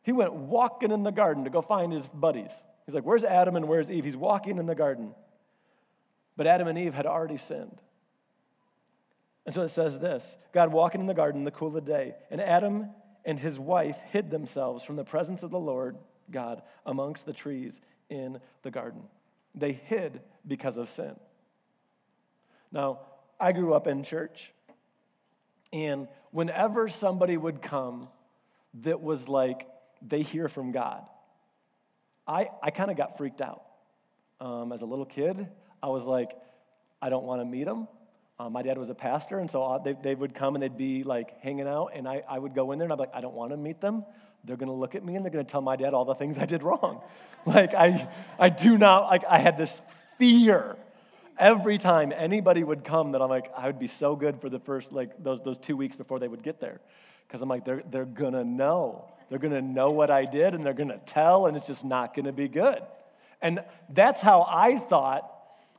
He 0.03 0.11
went 0.11 0.33
walking 0.33 0.91
in 0.91 1.03
the 1.03 1.11
garden 1.11 1.43
to 1.43 1.49
go 1.49 1.61
find 1.61 1.91
his 1.93 2.05
buddies. 2.07 2.51
He's 2.85 2.95
like, 2.95 3.05
Where's 3.05 3.23
Adam 3.23 3.55
and 3.55 3.67
where's 3.67 3.91
Eve? 3.91 4.05
He's 4.05 4.17
walking 4.17 4.57
in 4.57 4.65
the 4.65 4.75
garden. 4.75 5.13
But 6.35 6.47
Adam 6.47 6.67
and 6.67 6.77
Eve 6.77 6.93
had 6.93 7.05
already 7.05 7.37
sinned. 7.37 7.79
And 9.45 9.55
so 9.55 9.61
it 9.61 9.69
says 9.69 9.99
this 9.99 10.37
God 10.53 10.71
walking 10.71 11.01
in 11.01 11.07
the 11.07 11.13
garden 11.13 11.41
in 11.41 11.45
the 11.45 11.51
cool 11.51 11.69
of 11.69 11.73
the 11.73 11.81
day, 11.81 12.15
and 12.29 12.41
Adam 12.41 12.89
and 13.25 13.39
his 13.39 13.59
wife 13.59 13.97
hid 14.11 14.29
themselves 14.31 14.83
from 14.83 14.95
the 14.95 15.03
presence 15.03 15.43
of 15.43 15.51
the 15.51 15.59
Lord 15.59 15.97
God 16.31 16.61
amongst 16.85 17.25
the 17.25 17.33
trees 17.33 17.79
in 18.09 18.39
the 18.63 18.71
garden. 18.71 19.03
They 19.55 19.73
hid 19.73 20.21
because 20.47 20.77
of 20.77 20.89
sin. 20.89 21.15
Now, 22.71 22.99
I 23.39 23.51
grew 23.51 23.73
up 23.73 23.87
in 23.87 24.03
church, 24.03 24.51
and 25.73 26.07
whenever 26.31 26.87
somebody 26.87 27.35
would 27.35 27.61
come 27.61 28.09
that 28.81 29.01
was 29.01 29.27
like, 29.27 29.67
they 30.01 30.21
hear 30.21 30.47
from 30.47 30.71
God, 30.71 31.03
I, 32.27 32.49
I 32.61 32.69
kind 32.69 32.91
of 32.91 32.97
got 32.97 33.17
freaked 33.17 33.41
out. 33.41 33.63
Um, 34.39 34.71
as 34.71 34.81
a 34.81 34.85
little 34.85 35.05
kid, 35.05 35.47
I 35.81 35.87
was 35.87 36.05
like, 36.05 36.31
I 37.01 37.09
don't 37.09 37.25
want 37.25 37.41
to 37.41 37.45
meet 37.45 37.65
them. 37.65 37.87
Um, 38.39 38.53
my 38.53 38.61
dad 38.61 38.77
was 38.77 38.89
a 38.89 38.95
pastor, 38.95 39.39
and 39.39 39.51
so 39.51 39.61
uh, 39.63 39.77
they, 39.79 39.97
they 40.01 40.15
would 40.15 40.33
come 40.33 40.55
and 40.55 40.63
they'd 40.63 40.77
be 40.77 41.03
like 41.03 41.41
hanging 41.41 41.67
out, 41.67 41.91
and 41.93 42.07
I, 42.07 42.23
I 42.27 42.39
would 42.39 42.55
go 42.55 42.71
in 42.71 42.79
there 42.79 42.85
and 42.85 42.93
I'd 42.93 42.95
be 42.95 43.01
like, 43.01 43.15
I 43.15 43.19
don't 43.19 43.35
want 43.35 43.51
to 43.51 43.57
meet 43.57 43.81
them. 43.81 44.05
They're 44.45 44.55
going 44.55 44.69
to 44.69 44.73
look 44.73 44.95
at 44.95 45.03
me 45.03 45.15
and 45.17 45.25
they're 45.25 45.31
going 45.31 45.45
to 45.45 45.51
tell 45.51 45.61
my 45.61 45.75
dad 45.75 45.93
all 45.93 46.05
the 46.05 46.15
things 46.15 46.37
I 46.37 46.45
did 46.45 46.63
wrong. 46.63 47.01
like, 47.45 47.73
I, 47.73 48.07
I 48.39 48.47
do 48.47 48.77
not, 48.77 49.07
like, 49.09 49.23
I 49.29 49.39
had 49.39 49.57
this 49.57 49.77
fear 50.17 50.77
every 51.37 51.77
time 51.77 52.13
anybody 52.15 52.63
would 52.63 52.85
come 52.85 53.11
that 53.11 53.21
I'm 53.21 53.29
like, 53.29 53.51
I 53.55 53.67
would 53.67 53.79
be 53.79 53.87
so 53.87 54.15
good 54.15 54.39
for 54.39 54.49
the 54.49 54.59
first, 54.59 54.93
like, 54.93 55.21
those, 55.21 55.41
those 55.43 55.57
two 55.57 55.75
weeks 55.75 55.97
before 55.97 56.19
they 56.19 56.29
would 56.29 56.43
get 56.43 56.61
there. 56.61 56.79
Because 57.27 57.41
I'm 57.41 57.49
like, 57.49 57.65
they're, 57.65 57.83
they're 57.91 58.05
going 58.05 58.33
to 58.33 58.45
know. 58.45 59.11
They're 59.29 59.39
going 59.39 59.53
to 59.53 59.61
know 59.61 59.91
what 59.91 60.09
I 60.09 60.23
did 60.23 60.53
and 60.53 60.65
they're 60.65 60.73
going 60.73 60.89
to 60.89 60.99
tell, 61.05 61.47
and 61.47 61.57
it's 61.57 61.67
just 61.67 61.83
not 61.83 62.15
going 62.15 62.25
to 62.25 62.31
be 62.31 62.47
good. 62.47 62.81
And 63.41 63.63
that's 63.89 64.21
how 64.21 64.45
I 64.49 64.77
thought, 64.77 65.29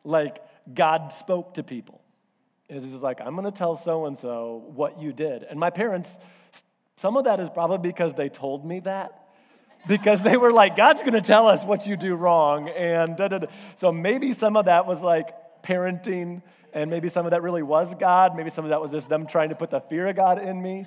like, 0.05 0.39
God 0.73 1.15
spoke 1.15 1.55
to 1.55 1.63
people. 1.63 2.00
Is 2.71 2.85
like, 3.03 3.21
I'm 3.21 3.35
going 3.35 3.51
to 3.51 3.57
tell 3.57 3.77
so 3.77 4.07
and 4.07 4.17
so 4.17 4.63
what 4.75 5.01
you 5.01 5.13
did. 5.13 5.43
And 5.43 5.59
my 5.59 5.71
parents, 5.71 6.17
some 6.99 7.17
of 7.17 7.25
that 7.25 7.41
is 7.41 7.51
probably 7.51 7.89
because 7.89 8.15
they 8.15 8.29
told 8.29 8.65
me 8.65 8.81
that. 8.81 9.29
Because 9.89 10.23
they 10.23 10.37
were 10.37 10.53
like, 10.53 10.77
God's 10.77 11.03
to 11.03 11.21
tell 11.21 11.49
us 11.49 11.65
what 11.65 11.87
you 11.87 11.97
do 11.97 12.15
wrong. 12.15 12.69
And 12.69 13.17
da, 13.17 13.29
da, 13.29 13.39
da. 13.39 13.47
so 13.77 13.91
maybe 13.91 14.33
some 14.33 14.57
of 14.57 14.67
that 14.67 14.87
was 14.87 15.01
like 15.01 15.35
parenting, 15.65 16.43
and 16.73 16.91
maybe 16.91 17.09
some 17.09 17.27
of 17.27 17.31
that 17.31 17.43
really 17.43 17.63
was 17.63 17.93
God. 17.99 18.37
Maybe 18.37 18.51
some 18.51 18.65
of 18.65 18.71
that 18.71 18.81
was 18.81 18.93
just 18.93 19.09
them 19.09 19.27
trying 19.27 19.49
to 19.49 19.55
put 19.55 19.71
the 19.71 19.81
fear 19.81 20.07
of 20.07 20.17
God 20.17 20.41
in 20.41 20.63
me. 20.63 20.87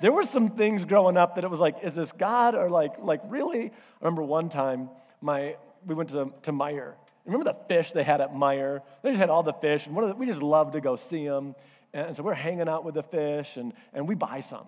There 0.00 0.12
were 0.12 0.24
some 0.24 0.50
things 0.50 0.84
growing 0.84 1.16
up 1.16 1.34
that 1.34 1.44
it 1.44 1.50
was 1.50 1.60
like, 1.60 1.76
is 1.82 1.94
this 1.94 2.12
God 2.12 2.54
or 2.54 2.70
like, 2.70 2.92
like 3.00 3.20
really? 3.26 3.66
I 3.66 3.72
remember 4.00 4.22
one 4.22 4.48
time 4.48 4.88
my, 5.20 5.56
we 5.84 5.94
went 5.94 6.10
to, 6.10 6.32
to 6.44 6.52
Meijer 6.52 6.94
Remember 7.28 7.52
the 7.52 7.58
fish 7.68 7.92
they 7.92 8.02
had 8.02 8.22
at 8.22 8.32
Meijer? 8.32 8.80
They 9.02 9.10
just 9.10 9.20
had 9.20 9.28
all 9.28 9.42
the 9.42 9.52
fish, 9.52 9.86
and 9.86 9.94
the, 9.94 10.14
we 10.14 10.24
just 10.24 10.40
loved 10.40 10.72
to 10.72 10.80
go 10.80 10.96
see 10.96 11.28
them. 11.28 11.54
And 11.92 12.16
so 12.16 12.22
we're 12.22 12.32
hanging 12.32 12.68
out 12.70 12.84
with 12.86 12.94
the 12.94 13.02
fish, 13.02 13.56
and, 13.56 13.74
and 13.92 14.08
we 14.08 14.14
buy 14.14 14.40
some. 14.40 14.64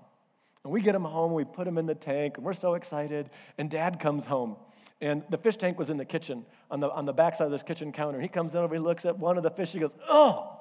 And 0.63 0.71
we 0.71 0.83
get 0.83 0.93
them 0.93 1.05
home, 1.05 1.33
we 1.33 1.45
put 1.45 1.65
them 1.65 1.79
in 1.79 1.87
the 1.87 1.95
tank, 1.95 2.37
and 2.37 2.45
we're 2.45 2.53
so 2.53 2.75
excited. 2.75 3.31
And 3.57 3.71
dad 3.71 3.99
comes 3.99 4.27
home, 4.27 4.57
and 5.01 5.23
the 5.31 5.39
fish 5.39 5.57
tank 5.57 5.79
was 5.79 5.89
in 5.89 5.97
the 5.97 6.05
kitchen, 6.05 6.45
on 6.71 6.81
the, 6.81 6.91
on 6.91 7.07
the 7.07 7.15
backside 7.15 7.47
of 7.47 7.51
this 7.51 7.63
kitchen 7.63 7.93
counter. 7.93 8.21
He 8.21 8.29
comes 8.29 8.53
in 8.53 8.59
over, 8.59 8.75
he 8.75 8.81
looks 8.81 9.07
at 9.07 9.19
one 9.19 9.39
of 9.39 9.43
the 9.43 9.51
fish, 9.51 9.71
he 9.71 9.79
goes, 9.79 9.95
Oh, 10.07 10.55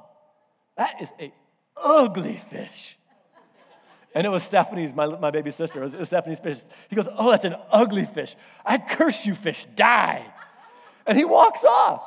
that 0.77 1.01
is 1.01 1.09
a 1.19 1.33
ugly 1.75 2.41
fish. 2.49 2.97
And 4.15 4.25
it 4.25 4.29
was 4.29 4.43
Stephanie's, 4.43 4.93
my, 4.93 5.05
my 5.05 5.31
baby 5.31 5.51
sister. 5.51 5.81
It 5.81 5.83
was, 5.83 5.93
it 5.95 5.99
was 5.99 6.07
Stephanie's 6.07 6.39
fish. 6.39 6.59
He 6.89 6.95
goes, 6.95 7.09
Oh, 7.17 7.29
that's 7.29 7.43
an 7.43 7.57
ugly 7.69 8.05
fish. 8.05 8.37
I 8.65 8.77
curse 8.77 9.25
you, 9.25 9.35
fish, 9.35 9.67
die 9.75 10.33
and 11.09 11.17
he 11.17 11.25
walks 11.25 11.63
off. 11.63 12.03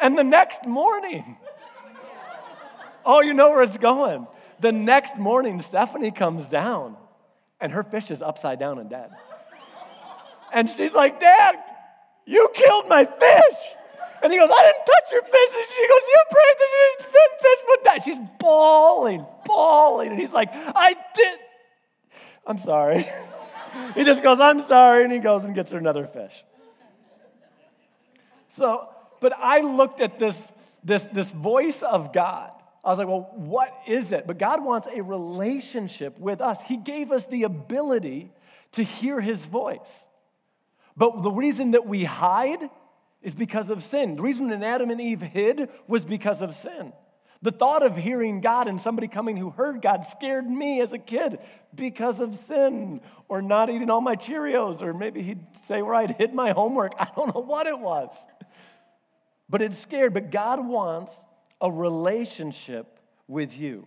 And 0.00 0.18
the 0.18 0.24
next 0.24 0.66
morning, 0.66 1.36
oh, 3.04 3.22
you 3.22 3.32
know 3.32 3.50
where 3.50 3.62
it's 3.62 3.78
going. 3.78 4.26
The 4.58 4.72
next 4.72 5.16
morning, 5.16 5.62
Stephanie 5.62 6.10
comes 6.10 6.44
down 6.46 6.96
and 7.60 7.70
her 7.70 7.84
fish 7.84 8.10
is 8.10 8.20
upside 8.20 8.58
down 8.58 8.80
and 8.80 8.90
dead. 8.90 9.10
And 10.52 10.68
she's 10.68 10.92
like, 10.92 11.20
Dad, 11.20 11.54
you 12.26 12.50
killed 12.52 12.88
my 12.88 13.04
fish. 13.04 13.56
And 14.24 14.32
he 14.32 14.38
goes, 14.40 14.50
I 14.52 14.72
didn't 14.72 14.86
touch 14.86 15.12
your 15.12 15.22
fish. 15.22 15.50
And 15.54 15.66
she 15.68 15.88
goes, 15.88 16.00
You 16.08 16.22
prayed 16.32 16.56
that 16.58 16.96
this 16.98 17.12
fish 17.42 17.58
would 17.68 17.84
die. 17.84 17.98
She's 18.04 18.28
bawling, 18.40 19.24
bawling. 19.44 20.10
And 20.10 20.18
he's 20.18 20.32
like, 20.32 20.48
I 20.52 20.96
did. 21.14 21.38
I'm 22.44 22.58
sorry. 22.58 23.06
he 23.94 24.04
just 24.04 24.22
goes, 24.22 24.40
I'm 24.40 24.66
sorry, 24.66 25.04
and 25.04 25.12
he 25.12 25.18
goes 25.18 25.44
and 25.44 25.54
gets 25.54 25.72
her 25.72 25.78
another 25.78 26.06
fish. 26.06 26.44
So, 28.50 28.88
but 29.20 29.32
I 29.36 29.60
looked 29.60 30.00
at 30.00 30.18
this, 30.18 30.52
this, 30.82 31.04
this 31.12 31.30
voice 31.30 31.82
of 31.82 32.12
God. 32.12 32.50
I 32.84 32.90
was 32.90 32.98
like, 32.98 33.08
well, 33.08 33.30
what 33.34 33.74
is 33.86 34.12
it? 34.12 34.26
But 34.26 34.38
God 34.38 34.64
wants 34.64 34.88
a 34.92 35.02
relationship 35.02 36.18
with 36.18 36.40
us. 36.40 36.60
He 36.62 36.76
gave 36.76 37.10
us 37.10 37.26
the 37.26 37.42
ability 37.42 38.30
to 38.72 38.82
hear 38.82 39.20
his 39.20 39.44
voice. 39.44 40.06
But 40.96 41.22
the 41.22 41.30
reason 41.30 41.72
that 41.72 41.86
we 41.86 42.04
hide 42.04 42.70
is 43.22 43.34
because 43.34 43.70
of 43.70 43.82
sin. 43.82 44.16
The 44.16 44.22
reason 44.22 44.48
that 44.48 44.62
Adam 44.62 44.90
and 44.90 45.00
Eve 45.00 45.20
hid 45.20 45.68
was 45.88 46.04
because 46.04 46.42
of 46.42 46.54
sin. 46.54 46.92
The 47.42 47.52
thought 47.52 47.82
of 47.82 47.96
hearing 47.96 48.40
God 48.40 48.66
and 48.66 48.80
somebody 48.80 49.08
coming 49.08 49.36
who 49.36 49.50
heard 49.50 49.82
God 49.82 50.06
scared 50.06 50.48
me 50.48 50.80
as 50.80 50.92
a 50.92 50.98
kid 50.98 51.38
because 51.74 52.20
of 52.20 52.34
sin 52.34 53.00
or 53.28 53.42
not 53.42 53.70
eating 53.70 53.90
all 53.90 54.00
my 54.00 54.16
Cheerios, 54.16 54.80
or 54.82 54.94
maybe 54.94 55.22
he'd 55.22 55.44
say 55.66 55.82
where 55.82 55.94
I'd 55.94 56.12
hid 56.12 56.32
my 56.32 56.52
homework. 56.52 56.94
I 56.98 57.08
don't 57.14 57.34
know 57.34 57.42
what 57.42 57.66
it 57.66 57.78
was. 57.78 58.10
But 59.48 59.62
it 59.62 59.74
scared. 59.74 60.14
But 60.14 60.30
God 60.30 60.66
wants 60.66 61.12
a 61.60 61.70
relationship 61.70 62.98
with 63.28 63.56
you. 63.56 63.86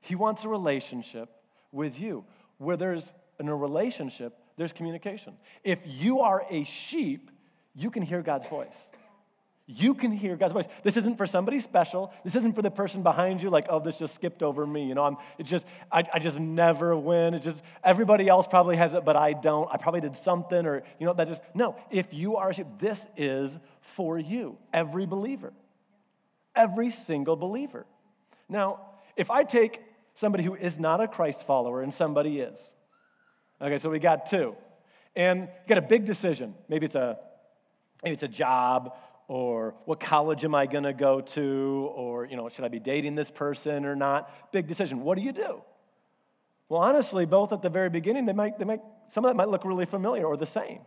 He 0.00 0.14
wants 0.14 0.44
a 0.44 0.48
relationship 0.48 1.28
with 1.72 1.98
you. 1.98 2.24
Where 2.58 2.76
there's 2.76 3.10
in 3.38 3.48
a 3.48 3.56
relationship, 3.56 4.38
there's 4.56 4.72
communication. 4.72 5.32
If 5.64 5.78
you 5.86 6.20
are 6.20 6.44
a 6.50 6.64
sheep, 6.64 7.30
you 7.74 7.90
can 7.90 8.02
hear 8.02 8.20
God's 8.20 8.46
voice. 8.48 8.89
You 9.72 9.94
can 9.94 10.10
hear 10.10 10.36
God's 10.36 10.52
voice. 10.52 10.66
This 10.82 10.96
isn't 10.96 11.16
for 11.16 11.26
somebody 11.26 11.60
special. 11.60 12.12
This 12.24 12.34
isn't 12.34 12.54
for 12.54 12.62
the 12.62 12.72
person 12.72 13.04
behind 13.04 13.40
you, 13.40 13.50
like, 13.50 13.66
oh, 13.68 13.78
this 13.78 13.98
just 13.98 14.16
skipped 14.16 14.42
over 14.42 14.66
me. 14.66 14.86
You 14.86 14.96
know, 14.96 15.04
I'm, 15.04 15.16
it's 15.38 15.48
just, 15.48 15.64
I, 15.92 16.02
I 16.12 16.18
just 16.18 16.40
never 16.40 16.96
win. 16.96 17.34
It's 17.34 17.44
just, 17.44 17.62
everybody 17.84 18.28
else 18.28 18.48
probably 18.48 18.76
has 18.76 18.94
it, 18.94 19.04
but 19.04 19.16
I 19.16 19.32
don't. 19.32 19.68
I 19.72 19.76
probably 19.76 20.00
did 20.00 20.16
something, 20.16 20.66
or, 20.66 20.82
you 20.98 21.06
know, 21.06 21.14
that 21.14 21.28
just, 21.28 21.40
no. 21.54 21.76
If 21.90 22.12
you 22.12 22.36
are 22.36 22.52
this 22.80 23.06
is 23.16 23.56
for 23.80 24.18
you, 24.18 24.58
every 24.72 25.06
believer, 25.06 25.52
every 26.56 26.90
single 26.90 27.36
believer. 27.36 27.86
Now, 28.48 28.80
if 29.16 29.30
I 29.30 29.44
take 29.44 29.80
somebody 30.14 30.42
who 30.42 30.56
is 30.56 30.80
not 30.80 31.00
a 31.00 31.06
Christ 31.06 31.46
follower 31.46 31.80
and 31.80 31.94
somebody 31.94 32.40
is, 32.40 32.60
okay, 33.62 33.78
so 33.78 33.88
we 33.88 34.00
got 34.00 34.26
two, 34.26 34.56
and 35.14 35.42
you 35.42 35.68
got 35.68 35.78
a 35.78 35.86
big 35.86 36.06
decision. 36.06 36.54
Maybe 36.68 36.86
it's 36.86 36.96
a, 36.96 37.18
maybe 38.02 38.14
it's 38.14 38.24
a 38.24 38.28
job 38.28 38.96
or 39.30 39.76
what 39.84 40.00
college 40.00 40.44
am 40.44 40.56
I 40.56 40.66
going 40.66 40.82
to 40.82 40.92
go 40.92 41.20
to, 41.20 41.88
or, 41.94 42.24
you 42.24 42.34
know, 42.34 42.48
should 42.48 42.64
I 42.64 42.68
be 42.68 42.80
dating 42.80 43.14
this 43.14 43.30
person 43.30 43.84
or 43.84 43.94
not? 43.94 44.28
Big 44.50 44.66
decision. 44.66 45.04
What 45.04 45.16
do 45.16 45.22
you 45.22 45.30
do? 45.30 45.62
Well, 46.68 46.80
honestly, 46.80 47.26
both 47.26 47.52
at 47.52 47.62
the 47.62 47.68
very 47.68 47.90
beginning, 47.90 48.26
they 48.26 48.32
might, 48.32 48.58
they 48.58 48.64
might, 48.64 48.80
some 49.14 49.24
of 49.24 49.28
that 49.28 49.36
might 49.36 49.48
look 49.48 49.64
really 49.64 49.86
familiar 49.86 50.26
or 50.26 50.36
the 50.36 50.46
same, 50.46 50.80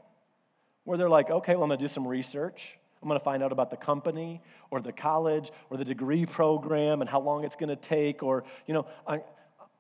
where 0.83 0.97
they're 0.97 1.07
like, 1.09 1.29
okay, 1.29 1.55
well, 1.55 1.63
I'm 1.63 1.69
going 1.69 1.79
to 1.79 1.85
do 1.85 1.87
some 1.87 2.05
research. 2.05 2.77
I'm 3.01 3.07
going 3.07 3.17
to 3.17 3.23
find 3.23 3.41
out 3.43 3.53
about 3.53 3.71
the 3.71 3.77
company 3.77 4.41
or 4.71 4.81
the 4.81 4.91
college 4.91 5.49
or 5.69 5.77
the 5.77 5.85
degree 5.85 6.25
program 6.25 6.99
and 6.99 7.09
how 7.09 7.21
long 7.21 7.45
it's 7.45 7.55
going 7.55 7.69
to 7.69 7.77
take, 7.77 8.23
or, 8.23 8.43
you 8.67 8.73
know, 8.73 8.87
I, 9.07 9.21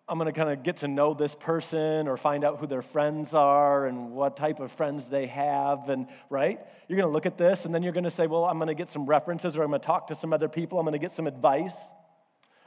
I'm 0.07 0.17
going 0.17 0.31
to 0.31 0.37
kind 0.37 0.49
of 0.49 0.63
get 0.63 0.77
to 0.77 0.87
know 0.87 1.13
this 1.13 1.33
person 1.33 2.07
or 2.09 2.17
find 2.17 2.43
out 2.43 2.59
who 2.59 2.67
their 2.67 2.81
friends 2.81 3.33
are 3.33 3.87
and 3.87 4.11
what 4.11 4.35
type 4.35 4.59
of 4.59 4.71
friends 4.73 5.07
they 5.07 5.27
have. 5.27 5.87
And, 5.87 6.07
right? 6.29 6.59
You're 6.87 6.97
going 6.97 7.07
to 7.07 7.13
look 7.13 7.25
at 7.25 7.37
this 7.37 7.63
and 7.63 7.73
then 7.73 7.83
you're 7.83 7.93
going 7.93 8.03
to 8.03 8.11
say, 8.11 8.27
well, 8.27 8.43
I'm 8.43 8.57
going 8.57 8.67
to 8.67 8.73
get 8.73 8.89
some 8.89 9.05
references 9.05 9.55
or 9.55 9.63
I'm 9.63 9.69
going 9.69 9.79
to 9.79 9.85
talk 9.85 10.07
to 10.07 10.15
some 10.15 10.33
other 10.33 10.49
people. 10.49 10.77
I'm 10.77 10.85
going 10.85 10.91
to 10.91 10.99
get 10.99 11.13
some 11.13 11.25
advice 11.25 11.75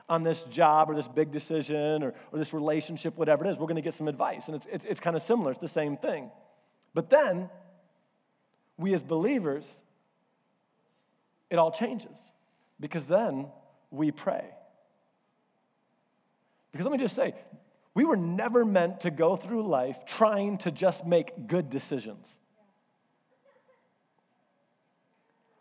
on 0.08 0.22
this 0.22 0.40
job 0.44 0.88
or 0.88 0.94
this 0.94 1.08
big 1.08 1.30
decision 1.30 2.02
or, 2.02 2.14
or 2.32 2.38
this 2.38 2.54
relationship, 2.54 3.18
whatever 3.18 3.44
it 3.44 3.50
is. 3.50 3.58
We're 3.58 3.66
going 3.66 3.76
to 3.76 3.82
get 3.82 3.94
some 3.94 4.08
advice. 4.08 4.46
And 4.46 4.56
it's, 4.56 4.66
it's, 4.72 4.84
it's 4.86 5.00
kind 5.00 5.14
of 5.14 5.22
similar, 5.22 5.50
it's 5.50 5.60
the 5.60 5.68
same 5.68 5.98
thing. 5.98 6.30
But 6.94 7.10
then, 7.10 7.50
we 8.78 8.94
as 8.94 9.02
believers, 9.02 9.64
it 11.50 11.56
all 11.56 11.70
changes 11.70 12.16
because 12.80 13.06
then 13.06 13.48
we 13.90 14.10
pray. 14.10 14.44
Because 16.76 16.90
let 16.90 16.98
me 16.98 17.02
just 17.02 17.16
say, 17.16 17.34
we 17.94 18.04
were 18.04 18.16
never 18.16 18.66
meant 18.66 19.00
to 19.00 19.10
go 19.10 19.36
through 19.36 19.66
life 19.66 19.96
trying 20.04 20.58
to 20.58 20.70
just 20.70 21.06
make 21.06 21.46
good 21.46 21.70
decisions. 21.70 22.28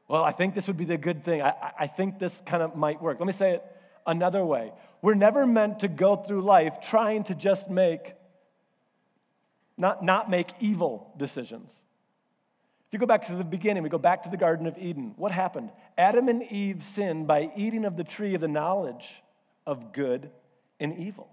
Well, 0.10 0.26
I 0.26 0.34
think 0.34 0.54
this 0.54 0.68
would 0.68 0.76
be 0.76 0.84
the 0.84 0.98
good 0.98 1.24
thing. 1.24 1.42
I, 1.42 1.54
I 1.80 1.88
think 1.88 2.20
this 2.20 2.42
kind 2.46 2.62
of 2.62 2.76
might 2.76 3.02
work. 3.02 3.18
Let 3.18 3.28
me 3.28 3.32
say 3.32 3.54
it 3.54 3.64
another 4.06 4.44
way. 4.44 4.74
We're 5.02 5.14
never 5.14 5.48
meant 5.48 5.80
to 5.80 5.88
go 5.88 6.18
through 6.18 6.42
life 6.42 6.82
trying 6.82 7.24
to 7.26 7.34
just 7.34 7.70
make, 7.70 8.14
not, 9.78 10.04
not 10.04 10.30
make 10.30 10.50
evil 10.60 11.14
decisions. 11.16 11.72
If 12.88 12.94
you 12.94 13.00
go 13.00 13.06
back 13.06 13.28
to 13.28 13.36
the 13.36 13.46
beginning, 13.46 13.84
we 13.84 13.90
go 13.90 13.98
back 13.98 14.24
to 14.24 14.30
the 14.30 14.36
Garden 14.38 14.68
of 14.68 14.78
Eden. 14.78 15.14
What 15.16 15.32
happened? 15.32 15.70
Adam 15.98 16.28
and 16.28 16.44
Eve 16.52 16.84
sinned 16.84 17.26
by 17.26 17.52
eating 17.56 17.86
of 17.86 17.96
the 17.96 18.04
tree 18.04 18.36
of 18.36 18.42
the 18.42 18.50
knowledge 18.50 19.24
of 19.66 19.94
good 19.94 20.30
and 20.80 20.98
evil. 20.98 21.30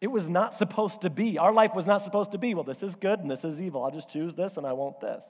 It 0.00 0.08
was 0.08 0.28
not 0.28 0.54
supposed 0.54 1.02
to 1.02 1.10
be. 1.10 1.38
Our 1.38 1.52
life 1.52 1.74
was 1.74 1.84
not 1.86 2.02
supposed 2.02 2.32
to 2.32 2.38
be, 2.38 2.54
well, 2.54 2.64
this 2.64 2.82
is 2.82 2.94
good 2.94 3.20
and 3.20 3.30
this 3.30 3.44
is 3.44 3.60
evil. 3.60 3.84
I'll 3.84 3.90
just 3.90 4.08
choose 4.08 4.34
this 4.34 4.56
and 4.56 4.66
I 4.66 4.72
won't 4.72 5.00
this. 5.00 5.24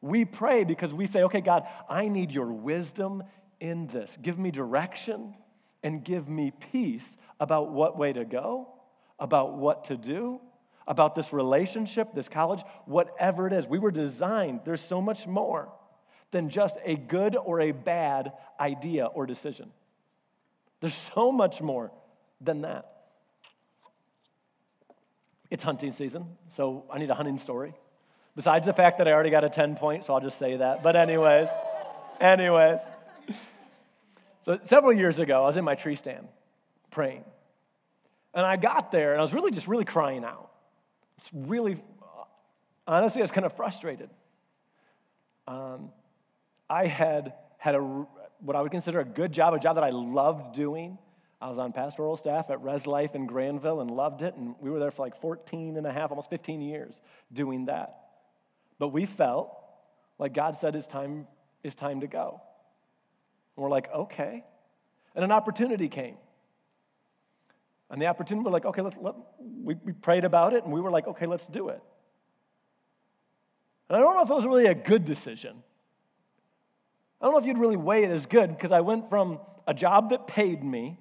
We 0.00 0.24
pray 0.24 0.64
because 0.64 0.92
we 0.92 1.06
say, 1.06 1.22
okay, 1.24 1.40
God, 1.40 1.64
I 1.88 2.08
need 2.08 2.32
your 2.32 2.50
wisdom 2.50 3.22
in 3.60 3.86
this. 3.86 4.16
Give 4.20 4.38
me 4.38 4.50
direction 4.50 5.34
and 5.82 6.02
give 6.02 6.28
me 6.28 6.52
peace 6.72 7.16
about 7.38 7.70
what 7.70 7.96
way 7.96 8.12
to 8.12 8.24
go, 8.24 8.68
about 9.18 9.56
what 9.56 9.84
to 9.84 9.96
do, 9.96 10.40
about 10.88 11.14
this 11.14 11.32
relationship, 11.32 12.14
this 12.14 12.28
college, 12.28 12.62
whatever 12.86 13.46
it 13.46 13.52
is. 13.52 13.66
We 13.66 13.78
were 13.78 13.92
designed, 13.92 14.60
there's 14.64 14.80
so 14.80 15.00
much 15.00 15.26
more 15.26 15.68
than 16.32 16.48
just 16.48 16.76
a 16.84 16.96
good 16.96 17.36
or 17.36 17.60
a 17.60 17.72
bad 17.72 18.32
idea 18.58 19.06
or 19.06 19.26
decision. 19.26 19.70
There's 20.80 20.94
so 21.14 21.30
much 21.30 21.60
more 21.60 21.92
than 22.40 22.62
that. 22.62 22.86
It's 25.50 25.64
hunting 25.64 25.92
season, 25.92 26.26
so 26.48 26.84
I 26.92 26.98
need 26.98 27.10
a 27.10 27.14
hunting 27.14 27.38
story. 27.38 27.74
Besides 28.36 28.66
the 28.66 28.72
fact 28.72 28.98
that 28.98 29.08
I 29.08 29.12
already 29.12 29.30
got 29.30 29.44
a 29.44 29.50
10 29.50 29.76
point, 29.76 30.04
so 30.04 30.14
I'll 30.14 30.20
just 30.20 30.38
say 30.38 30.56
that. 30.56 30.82
But, 30.82 30.94
anyways, 30.94 31.48
anyways. 32.20 32.78
So, 34.42 34.58
several 34.64 34.92
years 34.92 35.18
ago, 35.18 35.42
I 35.42 35.46
was 35.46 35.56
in 35.56 35.64
my 35.64 35.74
tree 35.74 35.96
stand 35.96 36.28
praying. 36.90 37.24
And 38.32 38.46
I 38.46 38.56
got 38.56 38.92
there, 38.92 39.12
and 39.12 39.20
I 39.20 39.22
was 39.22 39.32
really 39.32 39.50
just 39.50 39.66
really 39.66 39.84
crying 39.84 40.24
out. 40.24 40.50
It's 41.18 41.28
really, 41.32 41.82
honestly, 42.86 43.20
I 43.20 43.24
was 43.24 43.30
kind 43.30 43.44
of 43.44 43.52
frustrated. 43.54 44.08
Um, 45.48 45.90
I 46.68 46.86
had 46.86 47.34
had 47.58 47.74
a, 47.74 47.80
what 47.80 48.56
I 48.56 48.62
would 48.62 48.70
consider 48.70 49.00
a 49.00 49.04
good 49.04 49.32
job, 49.32 49.52
a 49.52 49.58
job 49.58 49.74
that 49.74 49.84
I 49.84 49.90
loved 49.90 50.54
doing. 50.54 50.96
I 51.40 51.48
was 51.48 51.58
on 51.58 51.72
pastoral 51.72 52.16
staff 52.16 52.50
at 52.50 52.62
Res 52.62 52.86
Life 52.86 53.14
in 53.14 53.26
Grandville 53.26 53.80
and 53.80 53.90
loved 53.90 54.20
it. 54.20 54.34
And 54.34 54.54
we 54.60 54.70
were 54.70 54.78
there 54.78 54.90
for 54.90 55.02
like 55.02 55.20
14 55.20 55.76
and 55.76 55.86
a 55.86 55.92
half, 55.92 56.10
almost 56.10 56.28
15 56.28 56.60
years 56.60 57.00
doing 57.32 57.66
that. 57.66 57.96
But 58.78 58.88
we 58.88 59.06
felt 59.06 59.56
like 60.18 60.34
God 60.34 60.58
said 60.58 60.76
it's 60.76 60.86
time, 60.86 61.26
it's 61.64 61.74
time 61.74 62.00
to 62.00 62.06
go. 62.06 62.42
And 63.56 63.62
we're 63.62 63.70
like, 63.70 63.90
okay. 63.92 64.44
And 65.14 65.24
an 65.24 65.32
opportunity 65.32 65.88
came. 65.88 66.16
And 67.88 68.00
the 68.00 68.06
opportunity, 68.06 68.44
we're 68.44 68.52
like, 68.52 68.66
okay, 68.66 68.82
let's, 68.82 68.96
let, 69.00 69.14
we, 69.40 69.74
we 69.82 69.92
prayed 69.92 70.24
about 70.24 70.52
it 70.52 70.64
and 70.64 70.72
we 70.72 70.80
were 70.80 70.90
like, 70.90 71.08
okay, 71.08 71.26
let's 71.26 71.46
do 71.46 71.70
it. 71.70 71.82
And 73.88 73.96
I 73.96 74.00
don't 74.00 74.14
know 74.14 74.22
if 74.22 74.30
it 74.30 74.34
was 74.34 74.46
really 74.46 74.66
a 74.66 74.74
good 74.74 75.04
decision. 75.06 75.56
I 77.20 77.24
don't 77.24 77.32
know 77.32 77.40
if 77.40 77.46
you'd 77.46 77.58
really 77.58 77.76
weigh 77.76 78.04
it 78.04 78.10
as 78.10 78.26
good 78.26 78.50
because 78.50 78.72
I 78.72 78.80
went 78.80 79.08
from 79.08 79.40
a 79.66 79.74
job 79.74 80.10
that 80.10 80.26
paid 80.26 80.62
me 80.62 80.98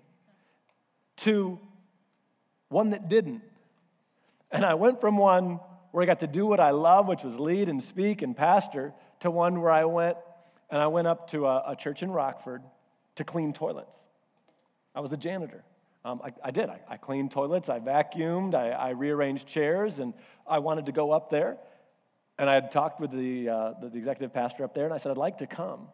to 1.19 1.59
one 2.69 2.91
that 2.91 3.09
didn't. 3.09 3.41
And 4.51 4.65
I 4.65 4.75
went 4.75 5.01
from 5.01 5.17
one 5.17 5.59
where 5.91 6.03
I 6.03 6.05
got 6.05 6.19
to 6.21 6.27
do 6.27 6.45
what 6.45 6.59
I 6.59 6.71
love, 6.71 7.07
which 7.07 7.23
was 7.23 7.39
lead 7.39 7.69
and 7.69 7.83
speak 7.83 8.21
and 8.21 8.35
pastor, 8.35 8.93
to 9.21 9.31
one 9.31 9.61
where 9.61 9.71
I 9.71 9.85
went 9.85 10.17
and 10.69 10.81
I 10.81 10.87
went 10.87 11.07
up 11.07 11.31
to 11.31 11.47
a, 11.47 11.71
a 11.71 11.75
church 11.75 12.03
in 12.03 12.11
Rockford 12.11 12.61
to 13.15 13.23
clean 13.23 13.53
toilets. 13.53 13.97
I 14.93 15.01
was 15.01 15.11
a 15.11 15.17
janitor. 15.17 15.63
Um, 16.05 16.21
I, 16.23 16.31
I, 16.43 16.51
did. 16.51 16.69
I, 16.69 16.79
I, 16.87 16.97
cleaned 16.97 17.31
toilets, 17.31 17.69
I 17.69 17.79
vacuumed, 17.79 18.55
I, 18.55 18.69
I, 18.69 18.89
rearranged 18.91 19.47
chairs, 19.47 19.99
and 19.99 20.13
I 20.47 20.59
wanted 20.59 20.85
to 20.85 20.93
go 20.93 21.11
up 21.11 21.29
there. 21.29 21.57
And 22.37 22.49
I 22.49 22.53
had 22.53 22.71
talked 22.71 23.01
with 23.01 23.11
the, 23.11 23.49
uh, 23.49 23.73
the, 23.81 23.89
the 23.89 23.97
executive 23.97 24.33
pastor 24.33 24.63
up 24.63 24.73
there, 24.73 24.85
and 24.85 24.93
I 24.93 24.97
said, 24.97 25.11
I'd 25.11 25.17
like 25.17 25.39
to 25.39 25.47
come 25.47 25.87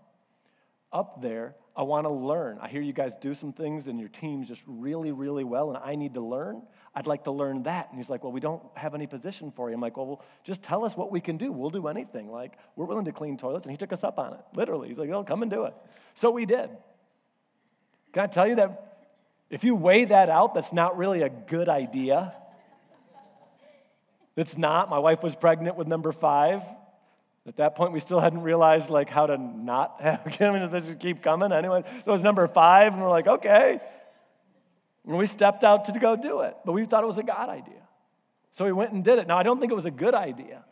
up 0.93 1.21
there. 1.23 1.55
I 1.77 1.83
want 1.83 2.05
to 2.05 2.11
learn. 2.11 2.57
I 2.61 2.69
hear 2.69 2.81
you 2.81 2.93
guys 2.93 3.11
do 3.19 3.35
some 3.35 3.51
things 3.51 3.87
and 3.87 3.99
your 3.99 4.07
team's 4.07 4.47
just 4.47 4.61
really, 4.65 5.11
really 5.11 5.43
well, 5.43 5.69
and 5.69 5.77
I 5.77 5.95
need 5.95 6.13
to 6.13 6.21
learn. 6.21 6.61
I'd 6.93 7.07
like 7.07 7.25
to 7.25 7.31
learn 7.31 7.63
that. 7.63 7.89
And 7.89 7.99
he's 7.99 8.09
like, 8.09 8.23
Well, 8.23 8.31
we 8.31 8.39
don't 8.39 8.63
have 8.75 8.95
any 8.95 9.07
position 9.07 9.51
for 9.51 9.69
you. 9.69 9.75
I'm 9.75 9.81
like, 9.81 9.97
Well, 9.97 10.05
well 10.05 10.25
just 10.45 10.63
tell 10.63 10.85
us 10.85 10.95
what 10.95 11.11
we 11.11 11.19
can 11.19 11.35
do. 11.35 11.51
We'll 11.51 11.69
do 11.69 11.87
anything. 11.87 12.31
Like, 12.31 12.53
we're 12.77 12.85
willing 12.85 13.05
to 13.05 13.11
clean 13.11 13.37
toilets. 13.37 13.65
And 13.65 13.71
he 13.71 13.77
took 13.77 13.91
us 13.91 14.03
up 14.03 14.17
on 14.17 14.33
it, 14.33 14.39
literally. 14.53 14.87
He's 14.87 14.97
like, 14.97 15.09
Oh, 15.09 15.23
come 15.23 15.41
and 15.41 15.51
do 15.51 15.65
it. 15.65 15.73
So 16.15 16.31
we 16.31 16.45
did. 16.45 16.69
Can 18.13 18.23
I 18.23 18.27
tell 18.27 18.47
you 18.47 18.55
that 18.55 19.09
if 19.49 19.65
you 19.65 19.75
weigh 19.75 20.05
that 20.05 20.29
out, 20.29 20.53
that's 20.53 20.71
not 20.71 20.97
really 20.97 21.21
a 21.21 21.29
good 21.29 21.67
idea. 21.67 22.33
It's 24.37 24.57
not. 24.57 24.89
My 24.89 24.99
wife 24.99 25.21
was 25.21 25.35
pregnant 25.35 25.75
with 25.75 25.87
number 25.87 26.13
five. 26.13 26.61
At 27.47 27.57
that 27.57 27.75
point, 27.75 27.91
we 27.91 27.99
still 27.99 28.19
hadn't 28.19 28.41
realized 28.41 28.89
like 28.89 29.09
how 29.09 29.27
to 29.27 29.37
not 29.37 29.97
have 30.01 30.25
kids. 30.31 30.71
This 30.71 30.85
would 30.85 30.99
keep 30.99 31.21
coming 31.21 31.51
anyway. 31.51 31.83
So 31.83 32.03
it 32.07 32.11
was 32.11 32.21
number 32.21 32.47
five, 32.47 32.93
and 32.93 33.01
we're 33.01 33.09
like, 33.09 33.27
okay. 33.27 33.79
And 35.05 35.17
we 35.17 35.27
stepped 35.27 35.63
out 35.63 35.85
to 35.85 35.99
go 35.99 36.15
do 36.15 36.41
it, 36.41 36.55
but 36.65 36.71
we 36.71 36.85
thought 36.85 37.03
it 37.03 37.07
was 37.07 37.19
a 37.19 37.23
God 37.23 37.49
idea. 37.49 37.81
So 38.57 38.65
we 38.65 38.71
went 38.71 38.93
and 38.93 39.03
did 39.03 39.19
it. 39.19 39.27
Now, 39.27 39.37
I 39.37 39.43
don't 39.43 39.59
think 39.59 39.71
it 39.71 39.75
was 39.75 39.85
a 39.85 39.91
good 39.91 40.15
idea. 40.15 40.63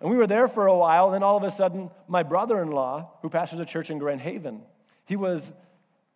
And 0.00 0.10
we 0.10 0.16
were 0.16 0.26
there 0.26 0.48
for 0.48 0.66
a 0.66 0.76
while, 0.76 1.06
and 1.06 1.14
then 1.14 1.22
all 1.22 1.36
of 1.36 1.42
a 1.42 1.50
sudden, 1.50 1.90
my 2.08 2.22
brother 2.22 2.60
in 2.62 2.70
law, 2.70 3.10
who 3.22 3.28
pastors 3.28 3.60
a 3.60 3.66
church 3.66 3.90
in 3.90 3.98
Grand 3.98 4.22
Haven, 4.22 4.62
he 5.04 5.14
was 5.14 5.52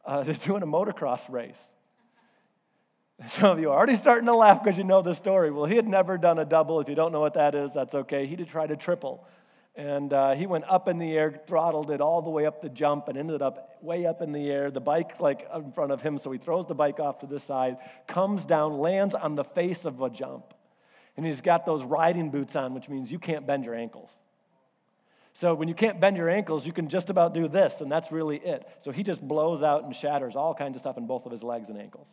uh, 0.04 0.22
doing 0.44 0.62
a 0.62 0.66
motocross 0.66 1.20
race. 1.30 1.60
Some 3.28 3.50
of 3.50 3.60
you 3.60 3.70
are 3.70 3.76
already 3.76 3.96
starting 3.96 4.26
to 4.26 4.34
laugh 4.34 4.62
because 4.62 4.76
you 4.76 4.84
know 4.84 5.00
the 5.00 5.14
story. 5.14 5.50
Well, 5.50 5.64
he 5.64 5.76
had 5.76 5.88
never 5.88 6.18
done 6.18 6.38
a 6.38 6.44
double. 6.44 6.80
If 6.80 6.88
you 6.88 6.94
don't 6.94 7.12
know 7.12 7.20
what 7.20 7.34
that 7.34 7.54
is, 7.54 7.72
that's 7.72 7.94
okay. 7.94 8.26
He 8.26 8.36
did 8.36 8.48
try 8.48 8.66
to 8.66 8.76
triple. 8.76 9.26
And 9.76 10.12
uh, 10.12 10.34
he 10.34 10.46
went 10.46 10.64
up 10.68 10.88
in 10.88 10.98
the 10.98 11.12
air, 11.12 11.40
throttled 11.46 11.90
it 11.90 12.00
all 12.00 12.22
the 12.22 12.30
way 12.30 12.46
up 12.46 12.62
the 12.62 12.68
jump, 12.68 13.08
and 13.08 13.18
ended 13.18 13.42
up 13.42 13.78
way 13.82 14.06
up 14.06 14.22
in 14.22 14.32
the 14.32 14.50
air. 14.50 14.70
The 14.70 14.80
bike, 14.80 15.20
like 15.20 15.48
in 15.54 15.72
front 15.72 15.90
of 15.90 16.00
him, 16.00 16.18
so 16.18 16.30
he 16.30 16.38
throws 16.38 16.66
the 16.66 16.74
bike 16.74 17.00
off 17.00 17.20
to 17.20 17.26
the 17.26 17.40
side, 17.40 17.78
comes 18.06 18.44
down, 18.44 18.78
lands 18.78 19.14
on 19.14 19.34
the 19.34 19.44
face 19.44 19.84
of 19.84 20.00
a 20.00 20.10
jump. 20.10 20.54
And 21.16 21.24
he's 21.24 21.40
got 21.40 21.66
those 21.66 21.82
riding 21.82 22.30
boots 22.30 22.54
on, 22.54 22.74
which 22.74 22.88
means 22.88 23.10
you 23.10 23.18
can't 23.18 23.46
bend 23.46 23.64
your 23.64 23.74
ankles. 23.74 24.10
So 25.32 25.54
when 25.54 25.66
you 25.66 25.74
can't 25.74 26.00
bend 26.00 26.16
your 26.16 26.28
ankles, 26.28 26.64
you 26.64 26.72
can 26.72 26.88
just 26.88 27.10
about 27.10 27.34
do 27.34 27.48
this, 27.48 27.80
and 27.80 27.90
that's 27.90 28.12
really 28.12 28.36
it. 28.36 28.68
So 28.82 28.92
he 28.92 29.02
just 29.02 29.20
blows 29.20 29.62
out 29.62 29.82
and 29.82 29.94
shatters 29.94 30.36
all 30.36 30.54
kinds 30.54 30.76
of 30.76 30.80
stuff 30.82 30.98
in 30.98 31.06
both 31.06 31.26
of 31.26 31.32
his 31.32 31.42
legs 31.42 31.68
and 31.68 31.78
ankles. 31.78 32.06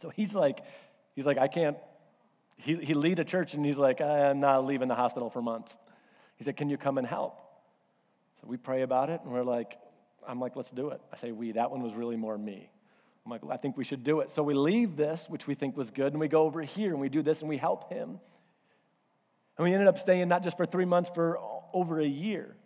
So 0.00 0.08
he's 0.08 0.34
like, 0.34 0.60
he's 1.14 1.26
like, 1.26 1.38
I 1.38 1.48
can't. 1.48 1.76
He, 2.56 2.76
he 2.76 2.94
lead 2.94 3.18
a 3.18 3.24
church, 3.24 3.54
and 3.54 3.64
he's 3.64 3.78
like, 3.78 4.00
I'm 4.00 4.40
not 4.40 4.66
leaving 4.66 4.88
the 4.88 4.94
hospital 4.94 5.30
for 5.30 5.40
months. 5.40 5.76
He 6.36 6.44
said, 6.44 6.56
Can 6.56 6.68
you 6.68 6.76
come 6.76 6.98
and 6.98 7.06
help? 7.06 7.38
So 8.40 8.46
we 8.46 8.56
pray 8.56 8.82
about 8.82 9.10
it, 9.10 9.20
and 9.22 9.32
we're 9.32 9.42
like, 9.42 9.78
I'm 10.26 10.40
like, 10.40 10.56
let's 10.56 10.70
do 10.70 10.90
it. 10.90 11.00
I 11.12 11.16
say 11.16 11.32
we. 11.32 11.52
That 11.52 11.70
one 11.70 11.82
was 11.82 11.94
really 11.94 12.16
more 12.16 12.36
me. 12.36 12.70
I'm 13.24 13.30
like, 13.30 13.42
I 13.50 13.56
think 13.56 13.76
we 13.76 13.84
should 13.84 14.04
do 14.04 14.20
it. 14.20 14.30
So 14.30 14.42
we 14.42 14.54
leave 14.54 14.96
this, 14.96 15.24
which 15.28 15.46
we 15.46 15.54
think 15.54 15.76
was 15.76 15.90
good, 15.90 16.12
and 16.12 16.20
we 16.20 16.28
go 16.28 16.42
over 16.42 16.62
here 16.62 16.90
and 16.90 17.00
we 17.00 17.08
do 17.08 17.22
this 17.22 17.40
and 17.40 17.48
we 17.48 17.58
help 17.58 17.92
him. 17.92 18.18
And 19.58 19.64
we 19.64 19.72
ended 19.72 19.88
up 19.88 19.98
staying 19.98 20.28
not 20.28 20.42
just 20.42 20.56
for 20.56 20.64
three 20.64 20.86
months, 20.86 21.10
for 21.14 21.38
over 21.72 22.00
a 22.00 22.06
year. 22.06 22.56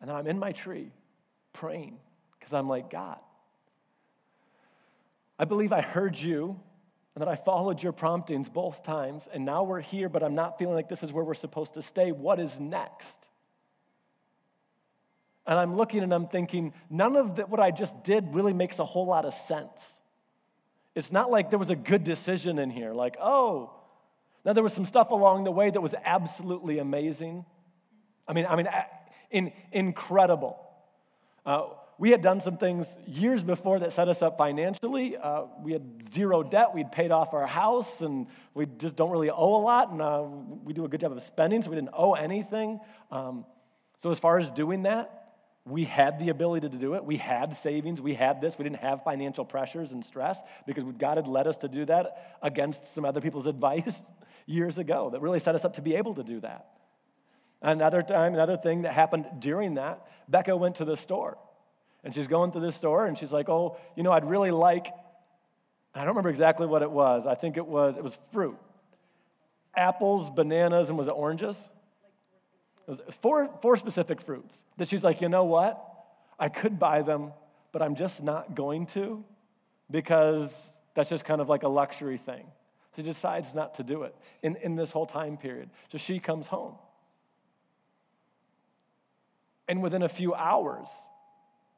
And 0.00 0.10
I'm 0.10 0.26
in 0.26 0.38
my 0.38 0.52
tree 0.52 0.92
praying 1.52 1.98
because 2.38 2.54
I'm 2.54 2.68
like, 2.68 2.90
God, 2.90 3.18
I 5.38 5.44
believe 5.44 5.72
I 5.72 5.80
heard 5.80 6.18
you 6.18 6.60
and 7.14 7.22
that 7.22 7.28
I 7.28 7.36
followed 7.36 7.82
your 7.82 7.92
promptings 7.92 8.48
both 8.48 8.82
times, 8.82 9.28
and 9.32 9.44
now 9.44 9.62
we're 9.62 9.80
here, 9.80 10.08
but 10.08 10.22
I'm 10.22 10.34
not 10.34 10.58
feeling 10.58 10.74
like 10.74 10.88
this 10.88 11.02
is 11.02 11.12
where 11.12 11.24
we're 11.24 11.34
supposed 11.34 11.74
to 11.74 11.82
stay. 11.82 12.10
What 12.10 12.40
is 12.40 12.58
next? 12.58 13.16
And 15.46 15.58
I'm 15.58 15.76
looking 15.76 16.02
and 16.02 16.12
I'm 16.12 16.26
thinking, 16.26 16.72
none 16.90 17.16
of 17.16 17.36
the, 17.36 17.42
what 17.42 17.60
I 17.60 17.70
just 17.70 18.02
did 18.02 18.34
really 18.34 18.52
makes 18.52 18.78
a 18.78 18.84
whole 18.84 19.06
lot 19.06 19.24
of 19.24 19.34
sense. 19.34 20.00
It's 20.94 21.12
not 21.12 21.30
like 21.30 21.50
there 21.50 21.58
was 21.58 21.70
a 21.70 21.76
good 21.76 22.02
decision 22.02 22.58
in 22.58 22.70
here, 22.70 22.94
like, 22.94 23.16
oh, 23.20 23.70
now, 24.44 24.52
there 24.52 24.62
was 24.62 24.74
some 24.74 24.84
stuff 24.84 25.10
along 25.10 25.44
the 25.44 25.50
way 25.50 25.70
that 25.70 25.80
was 25.80 25.94
absolutely 26.04 26.78
amazing. 26.78 27.46
I 28.28 28.34
mean, 28.34 28.44
I 28.46 28.56
mean, 28.56 28.68
in, 29.30 29.52
incredible. 29.72 30.58
Uh, 31.46 31.68
we 31.98 32.10
had 32.10 32.22
done 32.22 32.40
some 32.40 32.56
things 32.56 32.86
years 33.06 33.42
before 33.42 33.78
that 33.80 33.92
set 33.92 34.08
us 34.08 34.20
up 34.20 34.36
financially. 34.36 35.16
Uh, 35.16 35.42
we 35.62 35.72
had 35.72 36.12
zero 36.12 36.42
debt. 36.42 36.74
We'd 36.74 36.90
paid 36.90 37.12
off 37.12 37.32
our 37.32 37.46
house, 37.46 38.00
and 38.00 38.26
we 38.52 38.66
just 38.66 38.96
don't 38.96 39.10
really 39.10 39.30
owe 39.30 39.56
a 39.56 39.62
lot. 39.62 39.92
And 39.92 40.02
uh, 40.02 40.24
we 40.64 40.72
do 40.72 40.84
a 40.84 40.88
good 40.88 41.00
job 41.00 41.12
of 41.12 41.22
spending, 41.22 41.62
so 41.62 41.70
we 41.70 41.76
didn't 41.76 41.94
owe 41.96 42.14
anything. 42.14 42.80
Um, 43.10 43.44
so, 44.02 44.10
as 44.10 44.18
far 44.18 44.38
as 44.38 44.50
doing 44.50 44.82
that, 44.82 45.24
we 45.66 45.84
had 45.84 46.18
the 46.18 46.28
ability 46.28 46.68
to 46.68 46.76
do 46.76 46.94
it. 46.94 47.04
We 47.04 47.16
had 47.16 47.56
savings. 47.56 48.00
We 48.00 48.14
had 48.14 48.40
this. 48.40 48.58
We 48.58 48.64
didn't 48.64 48.80
have 48.80 49.02
financial 49.04 49.44
pressures 49.44 49.92
and 49.92 50.04
stress 50.04 50.42
because 50.66 50.84
God 50.98 51.16
had 51.16 51.28
led 51.28 51.46
us 51.46 51.56
to 51.58 51.68
do 51.68 51.86
that 51.86 52.36
against 52.42 52.94
some 52.94 53.04
other 53.04 53.20
people's 53.20 53.46
advice 53.54 53.94
years 54.46 54.78
ago 54.78 55.10
that 55.10 55.20
really 55.20 55.40
set 55.40 55.54
us 55.54 55.64
up 55.64 55.74
to 55.74 55.82
be 55.82 55.94
able 55.94 56.14
to 56.16 56.22
do 56.24 56.40
that. 56.40 56.66
Another 57.62 58.02
time, 58.02 58.34
another 58.34 58.58
thing 58.58 58.82
that 58.82 58.92
happened 58.92 59.26
during 59.38 59.74
that, 59.74 60.06
Becca 60.28 60.54
went 60.54 60.76
to 60.76 60.84
the 60.84 60.96
store. 60.96 61.38
And 62.04 62.14
she's 62.14 62.26
going 62.26 62.52
through 62.52 62.60
the 62.60 62.72
store 62.72 63.06
and 63.06 63.16
she's 63.16 63.32
like, 63.32 63.48
oh, 63.48 63.78
you 63.96 64.02
know, 64.02 64.12
I'd 64.12 64.28
really 64.28 64.50
like, 64.50 64.88
I 65.94 66.00
don't 66.00 66.08
remember 66.08 66.28
exactly 66.28 66.66
what 66.66 66.82
it 66.82 66.90
was. 66.90 67.26
I 67.26 67.34
think 67.34 67.56
it 67.56 67.66
was, 67.66 67.96
it 67.96 68.04
was 68.04 68.16
fruit. 68.32 68.58
Apples, 69.74 70.30
bananas, 70.30 70.90
and 70.90 70.98
was 70.98 71.08
it 71.08 71.12
oranges? 71.12 71.56
It 72.86 72.90
was 73.06 73.16
four, 73.22 73.48
four 73.62 73.76
specific 73.76 74.20
fruits 74.20 74.62
that 74.76 74.88
she's 74.88 75.02
like, 75.02 75.22
you 75.22 75.28
know 75.30 75.44
what? 75.44 75.82
I 76.38 76.50
could 76.50 76.78
buy 76.78 77.02
them, 77.02 77.32
but 77.72 77.80
I'm 77.80 77.94
just 77.94 78.22
not 78.22 78.54
going 78.54 78.86
to 78.88 79.24
because 79.90 80.54
that's 80.94 81.08
just 81.08 81.24
kind 81.24 81.40
of 81.40 81.48
like 81.48 81.62
a 81.62 81.68
luxury 81.68 82.18
thing. 82.18 82.46
She 82.96 83.02
decides 83.02 83.54
not 83.54 83.74
to 83.76 83.82
do 83.82 84.02
it 84.02 84.14
in, 84.42 84.56
in 84.56 84.76
this 84.76 84.90
whole 84.90 85.06
time 85.06 85.36
period. 85.36 85.70
So 85.90 85.98
she 85.98 86.20
comes 86.20 86.46
home. 86.46 86.74
And 89.66 89.82
within 89.82 90.02
a 90.02 90.08
few 90.08 90.34
hours, 90.34 90.86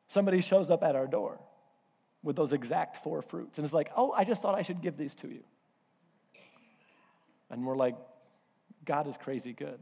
somebody 0.08 0.40
shows 0.40 0.70
up 0.70 0.82
at 0.82 0.96
our 0.96 1.06
door 1.06 1.38
with 2.22 2.36
those 2.36 2.52
exact 2.52 3.02
four 3.02 3.22
fruits 3.22 3.58
and 3.58 3.64
it's 3.64 3.74
like, 3.74 3.90
oh, 3.96 4.12
I 4.12 4.24
just 4.24 4.42
thought 4.42 4.54
I 4.54 4.62
should 4.62 4.82
give 4.82 4.96
these 4.96 5.14
to 5.16 5.28
you. 5.28 5.42
And 7.50 7.64
we're 7.64 7.76
like, 7.76 7.96
God 8.84 9.06
is 9.06 9.16
crazy 9.16 9.52
good. 9.52 9.78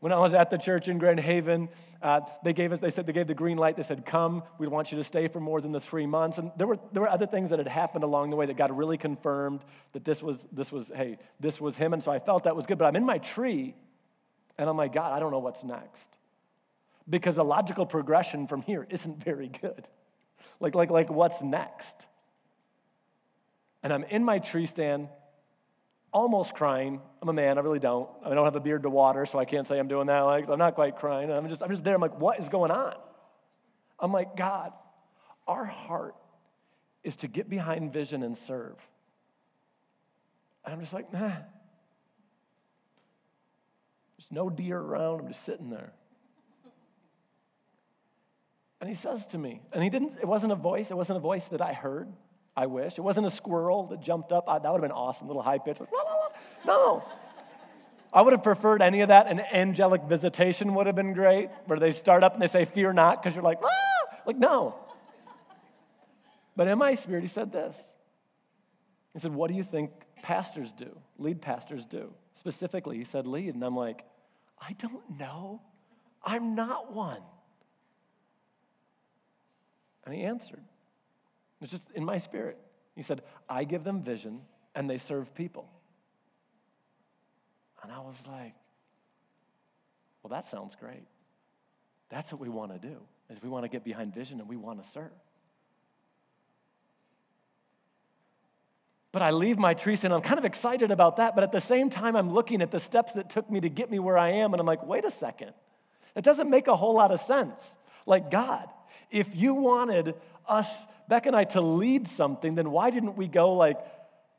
When 0.00 0.12
I 0.12 0.18
was 0.18 0.32
at 0.32 0.50
the 0.50 0.56
church 0.56 0.88
in 0.88 0.96
Grand 0.96 1.20
Haven, 1.20 1.68
uh, 2.02 2.20
they 2.42 2.54
gave 2.54 2.72
us, 2.72 2.78
they 2.78 2.90
said 2.90 3.06
they 3.06 3.12
gave 3.12 3.26
the 3.26 3.34
green 3.34 3.58
light. 3.58 3.76
They 3.76 3.82
said, 3.82 4.06
come, 4.06 4.42
we 4.58 4.66
want 4.66 4.90
you 4.90 4.96
to 4.96 5.04
stay 5.04 5.28
for 5.28 5.40
more 5.40 5.60
than 5.60 5.72
the 5.72 5.80
three 5.80 6.06
months. 6.06 6.38
And 6.38 6.50
there 6.56 6.66
were, 6.66 6.78
there 6.92 7.02
were 7.02 7.08
other 7.10 7.26
things 7.26 7.50
that 7.50 7.58
had 7.58 7.68
happened 7.68 8.02
along 8.02 8.30
the 8.30 8.36
way 8.36 8.46
that 8.46 8.56
God 8.56 8.76
really 8.76 8.96
confirmed 8.96 9.60
that 9.92 10.06
this 10.06 10.22
was, 10.22 10.38
this 10.52 10.72
was, 10.72 10.90
hey, 10.94 11.18
this 11.38 11.60
was 11.60 11.76
him. 11.76 11.92
And 11.92 12.02
so 12.02 12.10
I 12.10 12.18
felt 12.18 12.44
that 12.44 12.56
was 12.56 12.64
good. 12.64 12.78
But 12.78 12.86
I'm 12.86 12.96
in 12.96 13.04
my 13.04 13.18
tree, 13.18 13.74
and 14.56 14.70
I'm 14.70 14.76
like, 14.78 14.94
God, 14.94 15.12
I 15.12 15.20
don't 15.20 15.32
know 15.32 15.38
what's 15.38 15.62
next. 15.62 16.16
Because 17.10 17.34
the 17.34 17.44
logical 17.44 17.84
progression 17.84 18.46
from 18.46 18.62
here 18.62 18.86
isn't 18.88 19.22
very 19.22 19.48
good. 19.48 19.86
Like, 20.60 20.76
like, 20.76 20.90
like 20.90 21.10
what's 21.10 21.42
next? 21.42 22.06
And 23.82 23.92
I'm 23.92 24.04
in 24.04 24.24
my 24.24 24.38
tree 24.38 24.66
stand, 24.66 25.08
almost 26.12 26.54
crying. 26.54 27.00
I'm 27.20 27.28
a 27.28 27.32
man, 27.32 27.58
I 27.58 27.62
really 27.62 27.80
don't. 27.80 28.08
I 28.24 28.32
don't 28.32 28.44
have 28.44 28.54
a 28.56 28.60
beard 28.60 28.84
to 28.84 28.90
water, 28.90 29.26
so 29.26 29.38
I 29.38 29.44
can't 29.44 29.66
say 29.66 29.78
I'm 29.78 29.88
doing 29.88 30.06
that. 30.06 30.20
Like, 30.20 30.48
I'm 30.48 30.58
not 30.58 30.76
quite 30.76 30.96
crying. 30.96 31.32
I'm 31.32 31.48
just, 31.48 31.62
I'm 31.62 31.70
just 31.70 31.82
there. 31.82 31.94
I'm 31.94 32.00
like, 32.00 32.18
what 32.20 32.38
is 32.38 32.48
going 32.48 32.70
on? 32.70 32.94
I'm 33.98 34.12
like, 34.12 34.36
God, 34.36 34.72
our 35.48 35.64
heart 35.64 36.14
is 37.02 37.16
to 37.16 37.28
get 37.28 37.50
behind 37.50 37.92
vision 37.92 38.22
and 38.22 38.36
serve. 38.36 38.76
And 40.64 40.74
I'm 40.74 40.80
just 40.80 40.92
like, 40.92 41.12
nah. 41.12 41.32
There's 44.18 44.30
no 44.30 44.50
deer 44.50 44.78
around. 44.78 45.20
I'm 45.20 45.28
just 45.28 45.44
sitting 45.44 45.70
there. 45.70 45.92
And 48.80 48.88
he 48.88 48.94
says 48.94 49.26
to 49.28 49.38
me, 49.38 49.60
and 49.72 49.82
he 49.82 49.90
didn't, 49.90 50.16
it 50.20 50.26
wasn't 50.26 50.52
a 50.52 50.56
voice, 50.56 50.90
it 50.90 50.96
wasn't 50.96 51.18
a 51.18 51.20
voice 51.20 51.46
that 51.48 51.60
I 51.60 51.72
heard. 51.72 52.08
I 52.56 52.66
wish. 52.66 52.98
It 52.98 53.02
wasn't 53.02 53.26
a 53.26 53.30
squirrel 53.30 53.86
that 53.86 54.00
jumped 54.00 54.32
up. 54.32 54.48
I, 54.48 54.58
that 54.58 54.70
would 54.70 54.82
have 54.82 54.88
been 54.88 54.90
awesome, 54.90 55.28
little 55.28 55.42
high 55.42 55.58
pitch. 55.58 55.78
No. 56.66 57.04
I 58.12 58.22
would 58.22 58.32
have 58.32 58.42
preferred 58.42 58.82
any 58.82 59.02
of 59.02 59.08
that. 59.08 59.28
An 59.28 59.40
angelic 59.40 60.02
visitation 60.02 60.74
would 60.74 60.86
have 60.86 60.96
been 60.96 61.12
great, 61.12 61.48
where 61.66 61.78
they 61.78 61.92
start 61.92 62.24
up 62.24 62.32
and 62.32 62.42
they 62.42 62.48
say, 62.48 62.64
Fear 62.64 62.92
not, 62.92 63.22
because 63.22 63.34
you're 63.34 63.44
like, 63.44 63.60
ah! 63.62 64.16
Like, 64.26 64.36
no. 64.36 64.74
But 66.56 66.68
in 66.68 66.78
my 66.78 66.94
spirit, 66.94 67.22
he 67.22 67.28
said 67.28 67.52
this. 67.52 67.76
He 69.14 69.20
said, 69.20 69.32
What 69.32 69.50
do 69.50 69.56
you 69.56 69.62
think 69.62 69.90
pastors 70.22 70.72
do? 70.72 70.98
Lead 71.18 71.40
pastors 71.40 71.86
do. 71.86 72.12
Specifically, 72.34 72.98
he 72.98 73.04
said, 73.04 73.26
Lead. 73.26 73.54
And 73.54 73.62
I'm 73.64 73.76
like, 73.76 74.04
I 74.60 74.72
don't 74.74 75.18
know. 75.18 75.62
I'm 76.22 76.54
not 76.54 76.92
one. 76.92 77.22
And 80.10 80.18
he 80.18 80.24
answered. 80.24 80.64
It's 81.60 81.70
just 81.70 81.84
in 81.94 82.04
my 82.04 82.18
spirit. 82.18 82.58
He 82.96 83.02
said, 83.02 83.22
I 83.48 83.62
give 83.62 83.84
them 83.84 84.02
vision 84.02 84.40
and 84.74 84.90
they 84.90 84.98
serve 84.98 85.32
people. 85.36 85.70
And 87.80 87.92
I 87.92 88.00
was 88.00 88.16
like, 88.26 88.54
well, 90.20 90.30
that 90.30 90.46
sounds 90.46 90.74
great. 90.74 91.04
That's 92.08 92.32
what 92.32 92.40
we 92.40 92.48
want 92.48 92.72
to 92.72 92.88
do, 92.88 92.96
is 93.30 93.40
we 93.40 93.48
want 93.48 93.64
to 93.64 93.68
get 93.68 93.84
behind 93.84 94.12
vision 94.12 94.40
and 94.40 94.48
we 94.48 94.56
want 94.56 94.82
to 94.82 94.90
serve. 94.90 95.12
But 99.12 99.22
I 99.22 99.30
leave 99.30 99.58
my 99.58 99.74
tree 99.74 99.96
and 100.02 100.12
I'm 100.12 100.22
kind 100.22 100.40
of 100.40 100.44
excited 100.44 100.90
about 100.90 101.18
that, 101.18 101.36
but 101.36 101.44
at 101.44 101.52
the 101.52 101.60
same 101.60 101.88
time, 101.88 102.16
I'm 102.16 102.32
looking 102.32 102.62
at 102.62 102.72
the 102.72 102.80
steps 102.80 103.12
that 103.12 103.30
took 103.30 103.48
me 103.48 103.60
to 103.60 103.68
get 103.68 103.92
me 103.92 104.00
where 104.00 104.18
I 104.18 104.30
am, 104.30 104.54
and 104.54 104.60
I'm 104.60 104.66
like, 104.66 104.84
wait 104.84 105.04
a 105.04 105.10
second. 105.12 105.52
It 106.16 106.24
doesn't 106.24 106.50
make 106.50 106.66
a 106.66 106.76
whole 106.76 106.94
lot 106.94 107.12
of 107.12 107.20
sense. 107.20 107.76
Like, 108.06 108.28
God, 108.28 108.68
if 109.10 109.28
you 109.34 109.54
wanted 109.54 110.14
us 110.46 110.68
Beck 111.08 111.26
and 111.26 111.34
I 111.34 111.44
to 111.44 111.60
lead 111.60 112.06
something, 112.06 112.54
then 112.54 112.70
why 112.70 112.90
didn't 112.90 113.16
we 113.16 113.26
go 113.26 113.54
like 113.54 113.78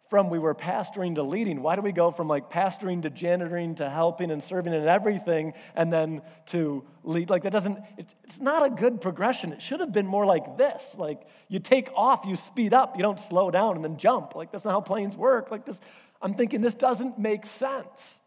from 0.10 0.30
we 0.30 0.40
were 0.40 0.56
pastoring 0.56 1.16
to 1.16 1.24
leading? 1.24 1.62
Why 1.62 1.76
do 1.76 1.82
we 1.82 1.92
go 1.92 2.12
from 2.12 2.28
like 2.28 2.50
pastoring 2.50 3.02
to 3.04 3.10
janitoring 3.10 3.78
to 3.78 3.90
helping 3.90 4.32
and 4.32 4.44
serving 4.44 4.74
and 4.74 4.88
everything 4.88 5.54
and 5.76 5.92
then 5.92 6.22
to 6.48 6.84
lead? 7.04 7.30
Like 7.30 7.44
that 7.44 7.52
doesn't, 7.52 7.80
it's, 7.98 8.14
it's 8.24 8.40
not 8.40 8.66
a 8.66 8.70
good 8.70 9.02
progression. 9.02 9.54
It 9.54 9.62
should 9.62 9.80
have 9.82 9.92
been 9.92 10.08
more 10.08 10.26
like 10.26 10.58
this. 10.58 10.84
Like 10.98 11.22
you 11.48 11.60
take 11.60 11.90
off, 11.96 12.26
you 12.26 12.36
speed 12.36 12.74
up, 12.74 12.98
you 12.98 13.04
don't 13.04 13.20
slow 13.20 13.52
down 13.52 13.76
and 13.76 13.84
then 13.84 13.98
jump. 13.98 14.36
Like 14.36 14.52
that's 14.52 14.66
not 14.66 14.72
how 14.72 14.82
planes 14.82 15.16
work. 15.16 15.52
Like 15.52 15.66
this, 15.66 15.80
I'm 16.22 16.36
thinking 16.36 16.62
this 16.62 16.74
doesn't 16.74 17.18
make 17.18 17.46
sense. 17.46 18.20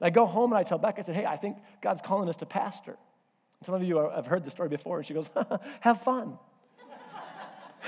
And 0.00 0.06
I 0.06 0.10
go 0.10 0.26
home 0.26 0.52
and 0.52 0.58
I 0.58 0.62
tell 0.62 0.78
Beck, 0.78 0.98
I 0.98 1.02
said, 1.02 1.14
hey, 1.14 1.26
I 1.26 1.36
think 1.36 1.58
God's 1.80 2.02
calling 2.02 2.28
us 2.28 2.36
to 2.36 2.46
pastor. 2.46 2.96
Some 3.64 3.74
of 3.74 3.82
you 3.82 3.96
have 3.96 4.26
heard 4.26 4.44
the 4.44 4.50
story 4.50 4.68
before, 4.68 4.98
and 4.98 5.06
she 5.06 5.14
goes, 5.14 5.28
have 5.80 6.02
fun. 6.02 6.38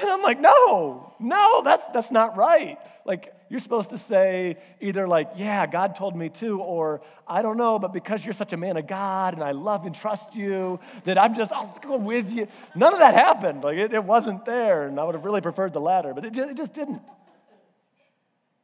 And 0.00 0.08
I'm 0.08 0.22
like, 0.22 0.40
no, 0.40 1.12
no, 1.18 1.62
that's, 1.62 1.84
that's 1.92 2.10
not 2.12 2.36
right. 2.36 2.78
Like, 3.04 3.34
you're 3.50 3.60
supposed 3.60 3.90
to 3.90 3.98
say 3.98 4.56
either, 4.80 5.08
like, 5.08 5.32
yeah, 5.36 5.66
God 5.66 5.96
told 5.96 6.16
me 6.16 6.28
to, 6.40 6.60
or 6.60 7.02
I 7.26 7.42
don't 7.42 7.56
know, 7.56 7.78
but 7.78 7.92
because 7.92 8.24
you're 8.24 8.32
such 8.32 8.52
a 8.52 8.56
man 8.56 8.76
of 8.76 8.86
God 8.86 9.34
and 9.34 9.42
I 9.42 9.50
love 9.50 9.84
and 9.86 9.94
trust 9.94 10.34
you, 10.34 10.78
that 11.04 11.18
I'm 11.18 11.34
just, 11.34 11.50
I'll 11.50 11.76
go 11.82 11.96
with 11.96 12.30
you. 12.30 12.46
None 12.74 12.92
of 12.92 13.00
that 13.00 13.14
happened. 13.14 13.64
Like, 13.64 13.78
it, 13.78 13.92
it 13.92 14.04
wasn't 14.04 14.44
there, 14.44 14.86
and 14.86 14.98
I 14.98 15.04
would 15.04 15.16
have 15.16 15.24
really 15.24 15.40
preferred 15.40 15.72
the 15.72 15.80
latter, 15.80 16.14
but 16.14 16.24
it, 16.24 16.38
it 16.38 16.56
just 16.56 16.72
didn't. 16.72 17.02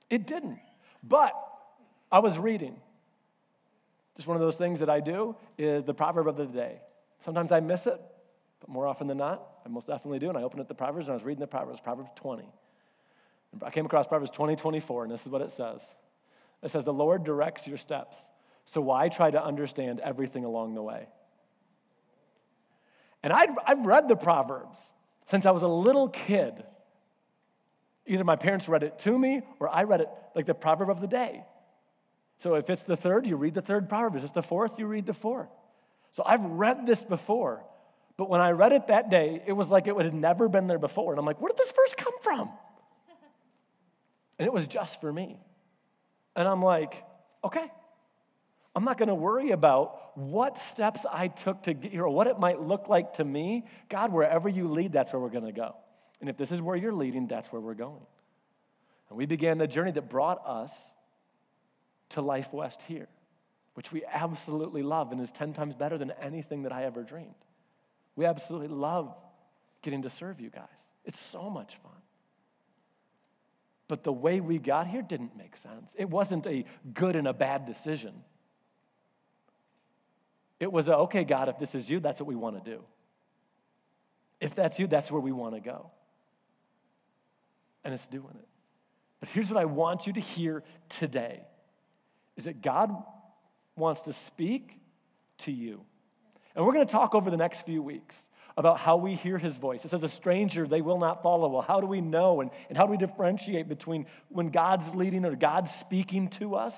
It 0.08 0.26
didn't. 0.26 0.60
But 1.02 1.32
I 2.10 2.20
was 2.20 2.38
reading. 2.38 2.76
Just 4.16 4.28
one 4.28 4.36
of 4.36 4.40
those 4.40 4.56
things 4.56 4.80
that 4.80 4.88
I 4.88 5.00
do 5.00 5.36
is 5.58 5.84
the 5.84 5.92
proverb 5.92 6.28
of 6.28 6.36
the 6.36 6.46
day. 6.46 6.80
Sometimes 7.26 7.50
I 7.50 7.58
miss 7.58 7.88
it, 7.88 8.00
but 8.60 8.68
more 8.68 8.86
often 8.86 9.08
than 9.08 9.18
not, 9.18 9.42
I 9.66 9.68
most 9.68 9.88
definitely 9.88 10.20
do. 10.20 10.28
And 10.28 10.38
I 10.38 10.42
opened 10.42 10.60
up 10.60 10.68
the 10.68 10.74
Proverbs 10.74 11.08
and 11.08 11.12
I 11.12 11.16
was 11.16 11.24
reading 11.24 11.40
the 11.40 11.48
Proverbs, 11.48 11.80
Proverbs 11.80 12.08
20. 12.14 12.44
And 13.52 13.64
I 13.64 13.70
came 13.70 13.84
across 13.84 14.06
Proverbs 14.06 14.30
20, 14.30 14.54
24, 14.54 15.02
and 15.02 15.12
this 15.12 15.22
is 15.22 15.26
what 15.26 15.42
it 15.42 15.50
says. 15.50 15.80
It 16.62 16.70
says, 16.70 16.84
The 16.84 16.92
Lord 16.92 17.24
directs 17.24 17.66
your 17.66 17.78
steps. 17.78 18.16
So 18.66 18.80
why 18.80 19.08
try 19.08 19.32
to 19.32 19.44
understand 19.44 19.98
everything 19.98 20.44
along 20.44 20.74
the 20.74 20.82
way? 20.82 21.08
And 23.24 23.32
I'd, 23.32 23.50
I've 23.66 23.84
read 23.84 24.06
the 24.06 24.16
Proverbs 24.16 24.78
since 25.28 25.46
I 25.46 25.50
was 25.50 25.64
a 25.64 25.68
little 25.68 26.08
kid. 26.08 26.62
Either 28.06 28.22
my 28.22 28.36
parents 28.36 28.68
read 28.68 28.84
it 28.84 29.00
to 29.00 29.18
me 29.18 29.42
or 29.58 29.68
I 29.68 29.82
read 29.82 30.00
it 30.00 30.08
like 30.36 30.46
the 30.46 30.54
proverb 30.54 30.90
of 30.90 31.00
the 31.00 31.08
day. 31.08 31.42
So 32.38 32.54
if 32.54 32.70
it's 32.70 32.84
the 32.84 32.96
third, 32.96 33.26
you 33.26 33.34
read 33.34 33.54
the 33.54 33.62
third 33.62 33.88
proverb. 33.88 34.14
If 34.14 34.22
it's 34.22 34.34
the 34.34 34.44
fourth, 34.44 34.78
you 34.78 34.86
read 34.86 35.06
the 35.06 35.14
fourth. 35.14 35.48
So 36.16 36.22
I've 36.24 36.42
read 36.42 36.86
this 36.86 37.02
before. 37.04 37.62
But 38.16 38.30
when 38.30 38.40
I 38.40 38.50
read 38.50 38.72
it 38.72 38.88
that 38.88 39.10
day, 39.10 39.42
it 39.46 39.52
was 39.52 39.68
like 39.68 39.86
it 39.86 39.94
had 39.94 40.14
never 40.14 40.48
been 40.48 40.66
there 40.66 40.78
before. 40.78 41.12
And 41.12 41.18
I'm 41.18 41.26
like, 41.26 41.40
where 41.40 41.50
did 41.50 41.58
this 41.58 41.72
verse 41.72 41.94
come 41.94 42.14
from? 42.22 42.50
And 44.38 44.46
it 44.46 44.52
was 44.52 44.66
just 44.66 45.00
for 45.00 45.12
me. 45.12 45.38
And 46.34 46.46
I'm 46.48 46.62
like, 46.62 47.02
okay, 47.44 47.70
I'm 48.74 48.84
not 48.84 48.98
going 48.98 49.08
to 49.08 49.14
worry 49.14 49.50
about 49.50 50.16
what 50.18 50.58
steps 50.58 51.04
I 51.10 51.28
took 51.28 51.62
to 51.64 51.74
get 51.74 51.92
here 51.92 52.04
or 52.04 52.10
what 52.10 52.26
it 52.26 52.38
might 52.38 52.60
look 52.60 52.88
like 52.88 53.14
to 53.14 53.24
me. 53.24 53.64
God, 53.88 54.12
wherever 54.12 54.48
you 54.48 54.68
lead, 54.68 54.92
that's 54.92 55.12
where 55.12 55.20
we're 55.20 55.30
going 55.30 55.46
to 55.46 55.52
go. 55.52 55.76
And 56.20 56.30
if 56.30 56.36
this 56.36 56.52
is 56.52 56.60
where 56.60 56.76
you're 56.76 56.92
leading, 56.92 57.26
that's 57.26 57.52
where 57.52 57.60
we're 57.60 57.74
going. 57.74 58.04
And 59.08 59.18
we 59.18 59.26
began 59.26 59.58
the 59.58 59.66
journey 59.66 59.92
that 59.92 60.08
brought 60.10 60.46
us 60.46 60.72
to 62.10 62.22
Life 62.22 62.52
West 62.52 62.80
here, 62.88 63.08
which 63.76 63.92
we 63.92 64.02
absolutely 64.10 64.82
love 64.82 65.12
and 65.12 65.20
is 65.20 65.30
10 65.30 65.52
times 65.52 65.74
better 65.74 65.98
than 65.98 66.10
anything 66.12 66.62
that 66.62 66.72
I 66.72 66.84
ever 66.84 67.02
dreamed. 67.02 67.34
We 68.16 68.24
absolutely 68.24 68.68
love 68.68 69.14
getting 69.82 70.00
to 70.02 70.10
serve 70.10 70.40
you 70.40 70.48
guys. 70.48 70.64
It's 71.04 71.20
so 71.20 71.50
much 71.50 71.76
fun. 71.82 71.92
But 73.86 74.02
the 74.02 74.14
way 74.14 74.40
we 74.40 74.56
got 74.56 74.86
here 74.86 75.02
didn't 75.02 75.36
make 75.36 75.58
sense. 75.58 75.90
It 75.94 76.08
wasn't 76.08 76.46
a 76.46 76.64
good 76.94 77.16
and 77.16 77.28
a 77.28 77.34
bad 77.34 77.66
decision. 77.66 78.14
It 80.58 80.72
was 80.72 80.88
a, 80.88 80.96
okay, 81.00 81.24
God, 81.24 81.50
if 81.50 81.58
this 81.58 81.74
is 81.74 81.86
you, 81.86 82.00
that's 82.00 82.18
what 82.18 82.26
we 82.26 82.34
want 82.34 82.64
to 82.64 82.70
do. 82.70 82.82
If 84.40 84.54
that's 84.54 84.78
you, 84.78 84.86
that's 84.86 85.10
where 85.10 85.20
we 85.20 85.32
want 85.32 85.54
to 85.54 85.60
go. 85.60 85.90
And 87.84 87.92
it's 87.92 88.06
doing 88.06 88.24
it. 88.34 88.48
But 89.20 89.28
here's 89.28 89.50
what 89.50 89.60
I 89.60 89.66
want 89.66 90.06
you 90.06 90.14
to 90.14 90.20
hear 90.20 90.64
today 90.88 91.42
is 92.38 92.44
that 92.44 92.62
God 92.62 92.90
wants 93.76 94.02
to 94.02 94.12
speak 94.12 94.78
to 95.38 95.52
you. 95.52 95.82
And 96.54 96.64
we're 96.64 96.72
going 96.72 96.86
to 96.86 96.92
talk 96.92 97.14
over 97.14 97.30
the 97.30 97.36
next 97.36 97.66
few 97.66 97.82
weeks 97.82 98.16
about 98.56 98.78
how 98.78 98.96
we 98.96 99.14
hear 99.14 99.36
his 99.36 99.54
voice. 99.56 99.84
It 99.84 99.90
says, 99.90 100.02
a 100.02 100.08
stranger 100.08 100.66
they 100.66 100.80
will 100.80 100.98
not 100.98 101.22
follow. 101.22 101.48
Well, 101.48 101.62
how 101.62 101.80
do 101.82 101.86
we 101.86 102.00
know? 102.00 102.40
And, 102.40 102.50
and 102.70 102.78
how 102.78 102.86
do 102.86 102.90
we 102.90 102.96
differentiate 102.96 103.68
between 103.68 104.06
when 104.30 104.48
God's 104.48 104.88
leading 104.94 105.26
or 105.26 105.36
God's 105.36 105.74
speaking 105.74 106.28
to 106.30 106.54
us 106.54 106.74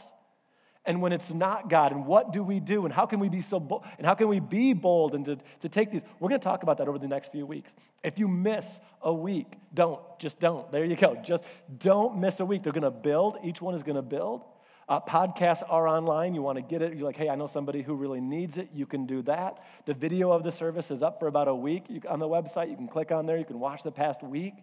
and 0.85 1.01
when 1.01 1.13
it's 1.13 1.31
not 1.31 1.71
God? 1.71 1.93
And 1.93 2.05
what 2.05 2.33
do 2.33 2.43
we 2.43 2.59
do? 2.59 2.85
And 2.85 2.93
how 2.93 3.07
can 3.07 3.21
we 3.21 3.29
be 3.29 3.41
so 3.41 3.61
bold? 3.61 3.85
And 3.97 4.05
how 4.05 4.15
can 4.15 4.27
we 4.27 4.41
be 4.41 4.73
bold 4.73 5.15
and 5.15 5.25
to, 5.27 5.39
to 5.61 5.69
take 5.69 5.93
these? 5.93 6.03
We're 6.19 6.31
going 6.31 6.41
to 6.41 6.45
talk 6.45 6.65
about 6.65 6.79
that 6.79 6.89
over 6.89 6.99
the 6.99 7.07
next 7.07 7.31
few 7.31 7.47
weeks. 7.47 7.73
If 8.03 8.19
you 8.19 8.27
miss 8.27 8.67
a 9.01 9.15
week, 9.15 9.53
don't. 9.73 10.01
Just 10.19 10.41
don't. 10.41 10.69
There 10.73 10.85
you 10.85 10.97
go. 10.97 11.15
Just 11.23 11.45
don't 11.79 12.19
miss 12.19 12.41
a 12.41 12.45
week. 12.45 12.65
They're 12.65 12.73
going 12.73 12.83
to 12.83 12.91
build. 12.91 13.39
Each 13.45 13.63
one 13.63 13.77
is 13.77 13.85
going 13.85 13.95
to 13.95 14.03
build. 14.03 14.43
Uh, 14.88 15.01
podcasts 15.01 15.62
are 15.68 15.87
online. 15.87 16.35
You 16.35 16.40
want 16.40 16.57
to 16.57 16.62
get 16.62 16.81
it. 16.81 16.94
You're 16.94 17.05
like, 17.05 17.16
hey, 17.16 17.29
I 17.29 17.35
know 17.35 17.46
somebody 17.46 17.83
who 17.83 17.94
really 17.94 18.20
needs 18.20 18.57
it. 18.57 18.70
You 18.72 18.87
can 18.87 19.07
do 19.07 19.20
that. 19.22 19.62
The 19.85 19.92
video 19.92 20.33
of 20.33 20.44
the 20.44 20.53
service 20.53 20.90
is 20.90 21.03
up 21.03 21.18
for 21.20 21.27
about 21.27 21.46
a 21.46 21.55
week 21.55 21.85
you, 21.88 22.01
on 22.09 22.20
the 22.20 22.29
website. 22.29 22.70
You 22.70 22.77
can 22.77 22.88
click 22.88 23.12
on 23.12 23.27
there. 23.27 23.37
You 23.37 23.44
can 23.44 23.61
watch 23.61 23.83
the 23.83 23.92
past 23.92 24.22
week. 24.22 24.55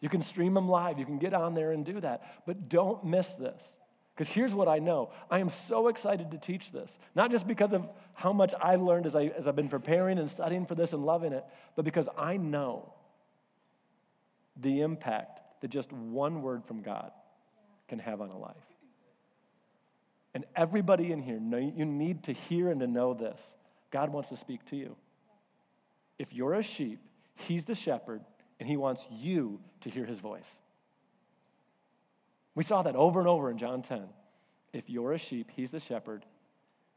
You 0.00 0.10
can 0.10 0.20
stream 0.20 0.52
them 0.52 0.68
live. 0.68 0.98
You 0.98 1.06
can 1.06 1.18
get 1.18 1.32
on 1.32 1.54
there 1.54 1.72
and 1.72 1.84
do 1.84 1.98
that. 2.00 2.42
But 2.46 2.68
don't 2.68 3.04
miss 3.04 3.28
this. 3.28 3.62
Because 4.14 4.32
here's 4.32 4.54
what 4.54 4.68
I 4.68 4.78
know 4.78 5.10
I 5.30 5.38
am 5.38 5.48
so 5.48 5.88
excited 5.88 6.30
to 6.32 6.38
teach 6.38 6.70
this, 6.70 6.96
not 7.14 7.30
just 7.30 7.46
because 7.46 7.72
of 7.72 7.88
how 8.12 8.32
much 8.32 8.52
I 8.60 8.76
learned 8.76 9.06
as, 9.06 9.16
I, 9.16 9.24
as 9.36 9.48
I've 9.48 9.56
been 9.56 9.70
preparing 9.70 10.18
and 10.18 10.30
studying 10.30 10.66
for 10.66 10.74
this 10.74 10.92
and 10.92 11.04
loving 11.04 11.32
it, 11.32 11.44
but 11.74 11.84
because 11.84 12.06
I 12.16 12.36
know 12.36 12.92
the 14.60 14.82
impact 14.82 15.40
that 15.62 15.70
just 15.70 15.92
one 15.92 16.42
word 16.42 16.64
from 16.64 16.82
God 16.82 17.10
can 17.88 17.98
have 17.98 18.20
on 18.20 18.30
a 18.30 18.38
life. 18.38 18.54
And 20.34 20.44
everybody 20.56 21.12
in 21.12 21.22
here, 21.22 21.38
you 21.38 21.84
need 21.84 22.24
to 22.24 22.32
hear 22.32 22.70
and 22.70 22.80
to 22.80 22.86
know 22.86 23.14
this. 23.14 23.40
God 23.90 24.12
wants 24.12 24.30
to 24.30 24.36
speak 24.36 24.64
to 24.66 24.76
you. 24.76 24.96
If 26.18 26.32
you're 26.32 26.54
a 26.54 26.62
sheep, 26.62 27.00
He's 27.36 27.64
the 27.64 27.74
shepherd, 27.74 28.22
and 28.58 28.68
He 28.68 28.76
wants 28.76 29.06
you 29.10 29.60
to 29.82 29.90
hear 29.90 30.04
His 30.04 30.18
voice. 30.18 30.50
We 32.54 32.64
saw 32.64 32.82
that 32.82 32.96
over 32.96 33.18
and 33.18 33.28
over 33.28 33.50
in 33.50 33.58
John 33.58 33.82
10. 33.82 34.02
If 34.72 34.88
you're 34.88 35.12
a 35.12 35.18
sheep, 35.18 35.50
he's 35.54 35.70
the 35.70 35.80
shepherd, 35.80 36.24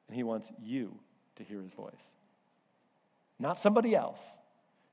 and 0.08 0.16
he 0.16 0.24
wants 0.24 0.52
you 0.62 0.98
to 1.36 1.44
hear 1.44 1.62
his 1.62 1.72
voice. 1.72 1.94
Not 3.40 3.60
somebody 3.60 3.96
else, 3.96 4.20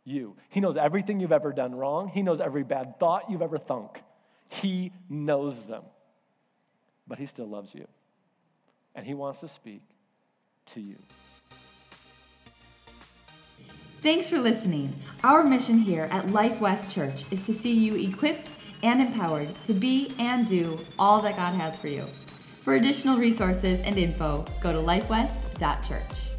you. 0.04 0.36
He 0.50 0.60
knows 0.60 0.76
everything 0.76 1.20
you've 1.20 1.32
ever 1.32 1.52
done 1.52 1.74
wrong, 1.74 2.08
he 2.08 2.22
knows 2.22 2.40
every 2.40 2.62
bad 2.62 2.98
thought 2.98 3.30
you've 3.30 3.42
ever 3.42 3.58
thunk. 3.58 4.02
He 4.48 4.92
knows 5.08 5.66
them. 5.66 5.82
But 7.06 7.18
he 7.18 7.26
still 7.26 7.48
loves 7.48 7.74
you, 7.74 7.86
and 8.94 9.06
he 9.06 9.14
wants 9.14 9.40
to 9.40 9.48
speak 9.48 9.82
to 10.66 10.80
you. 10.80 10.96
Thanks 14.02 14.28
for 14.28 14.38
listening. 14.38 14.94
Our 15.22 15.44
mission 15.44 15.78
here 15.78 16.08
at 16.10 16.30
Life 16.30 16.60
West 16.60 16.92
Church 16.92 17.24
is 17.30 17.46
to 17.46 17.54
see 17.54 17.72
you 17.72 17.96
equipped 17.96 18.50
and 18.82 19.00
empowered 19.00 19.48
to 19.64 19.72
be 19.72 20.14
and 20.18 20.46
do 20.46 20.78
all 20.98 21.22
that 21.22 21.36
God 21.36 21.54
has 21.54 21.78
for 21.78 21.88
you. 21.88 22.02
For 22.60 22.74
additional 22.74 23.16
resources 23.16 23.80
and 23.80 23.96
info, 23.96 24.44
go 24.60 24.72
to 24.72 24.78
lifewest.church. 24.78 26.33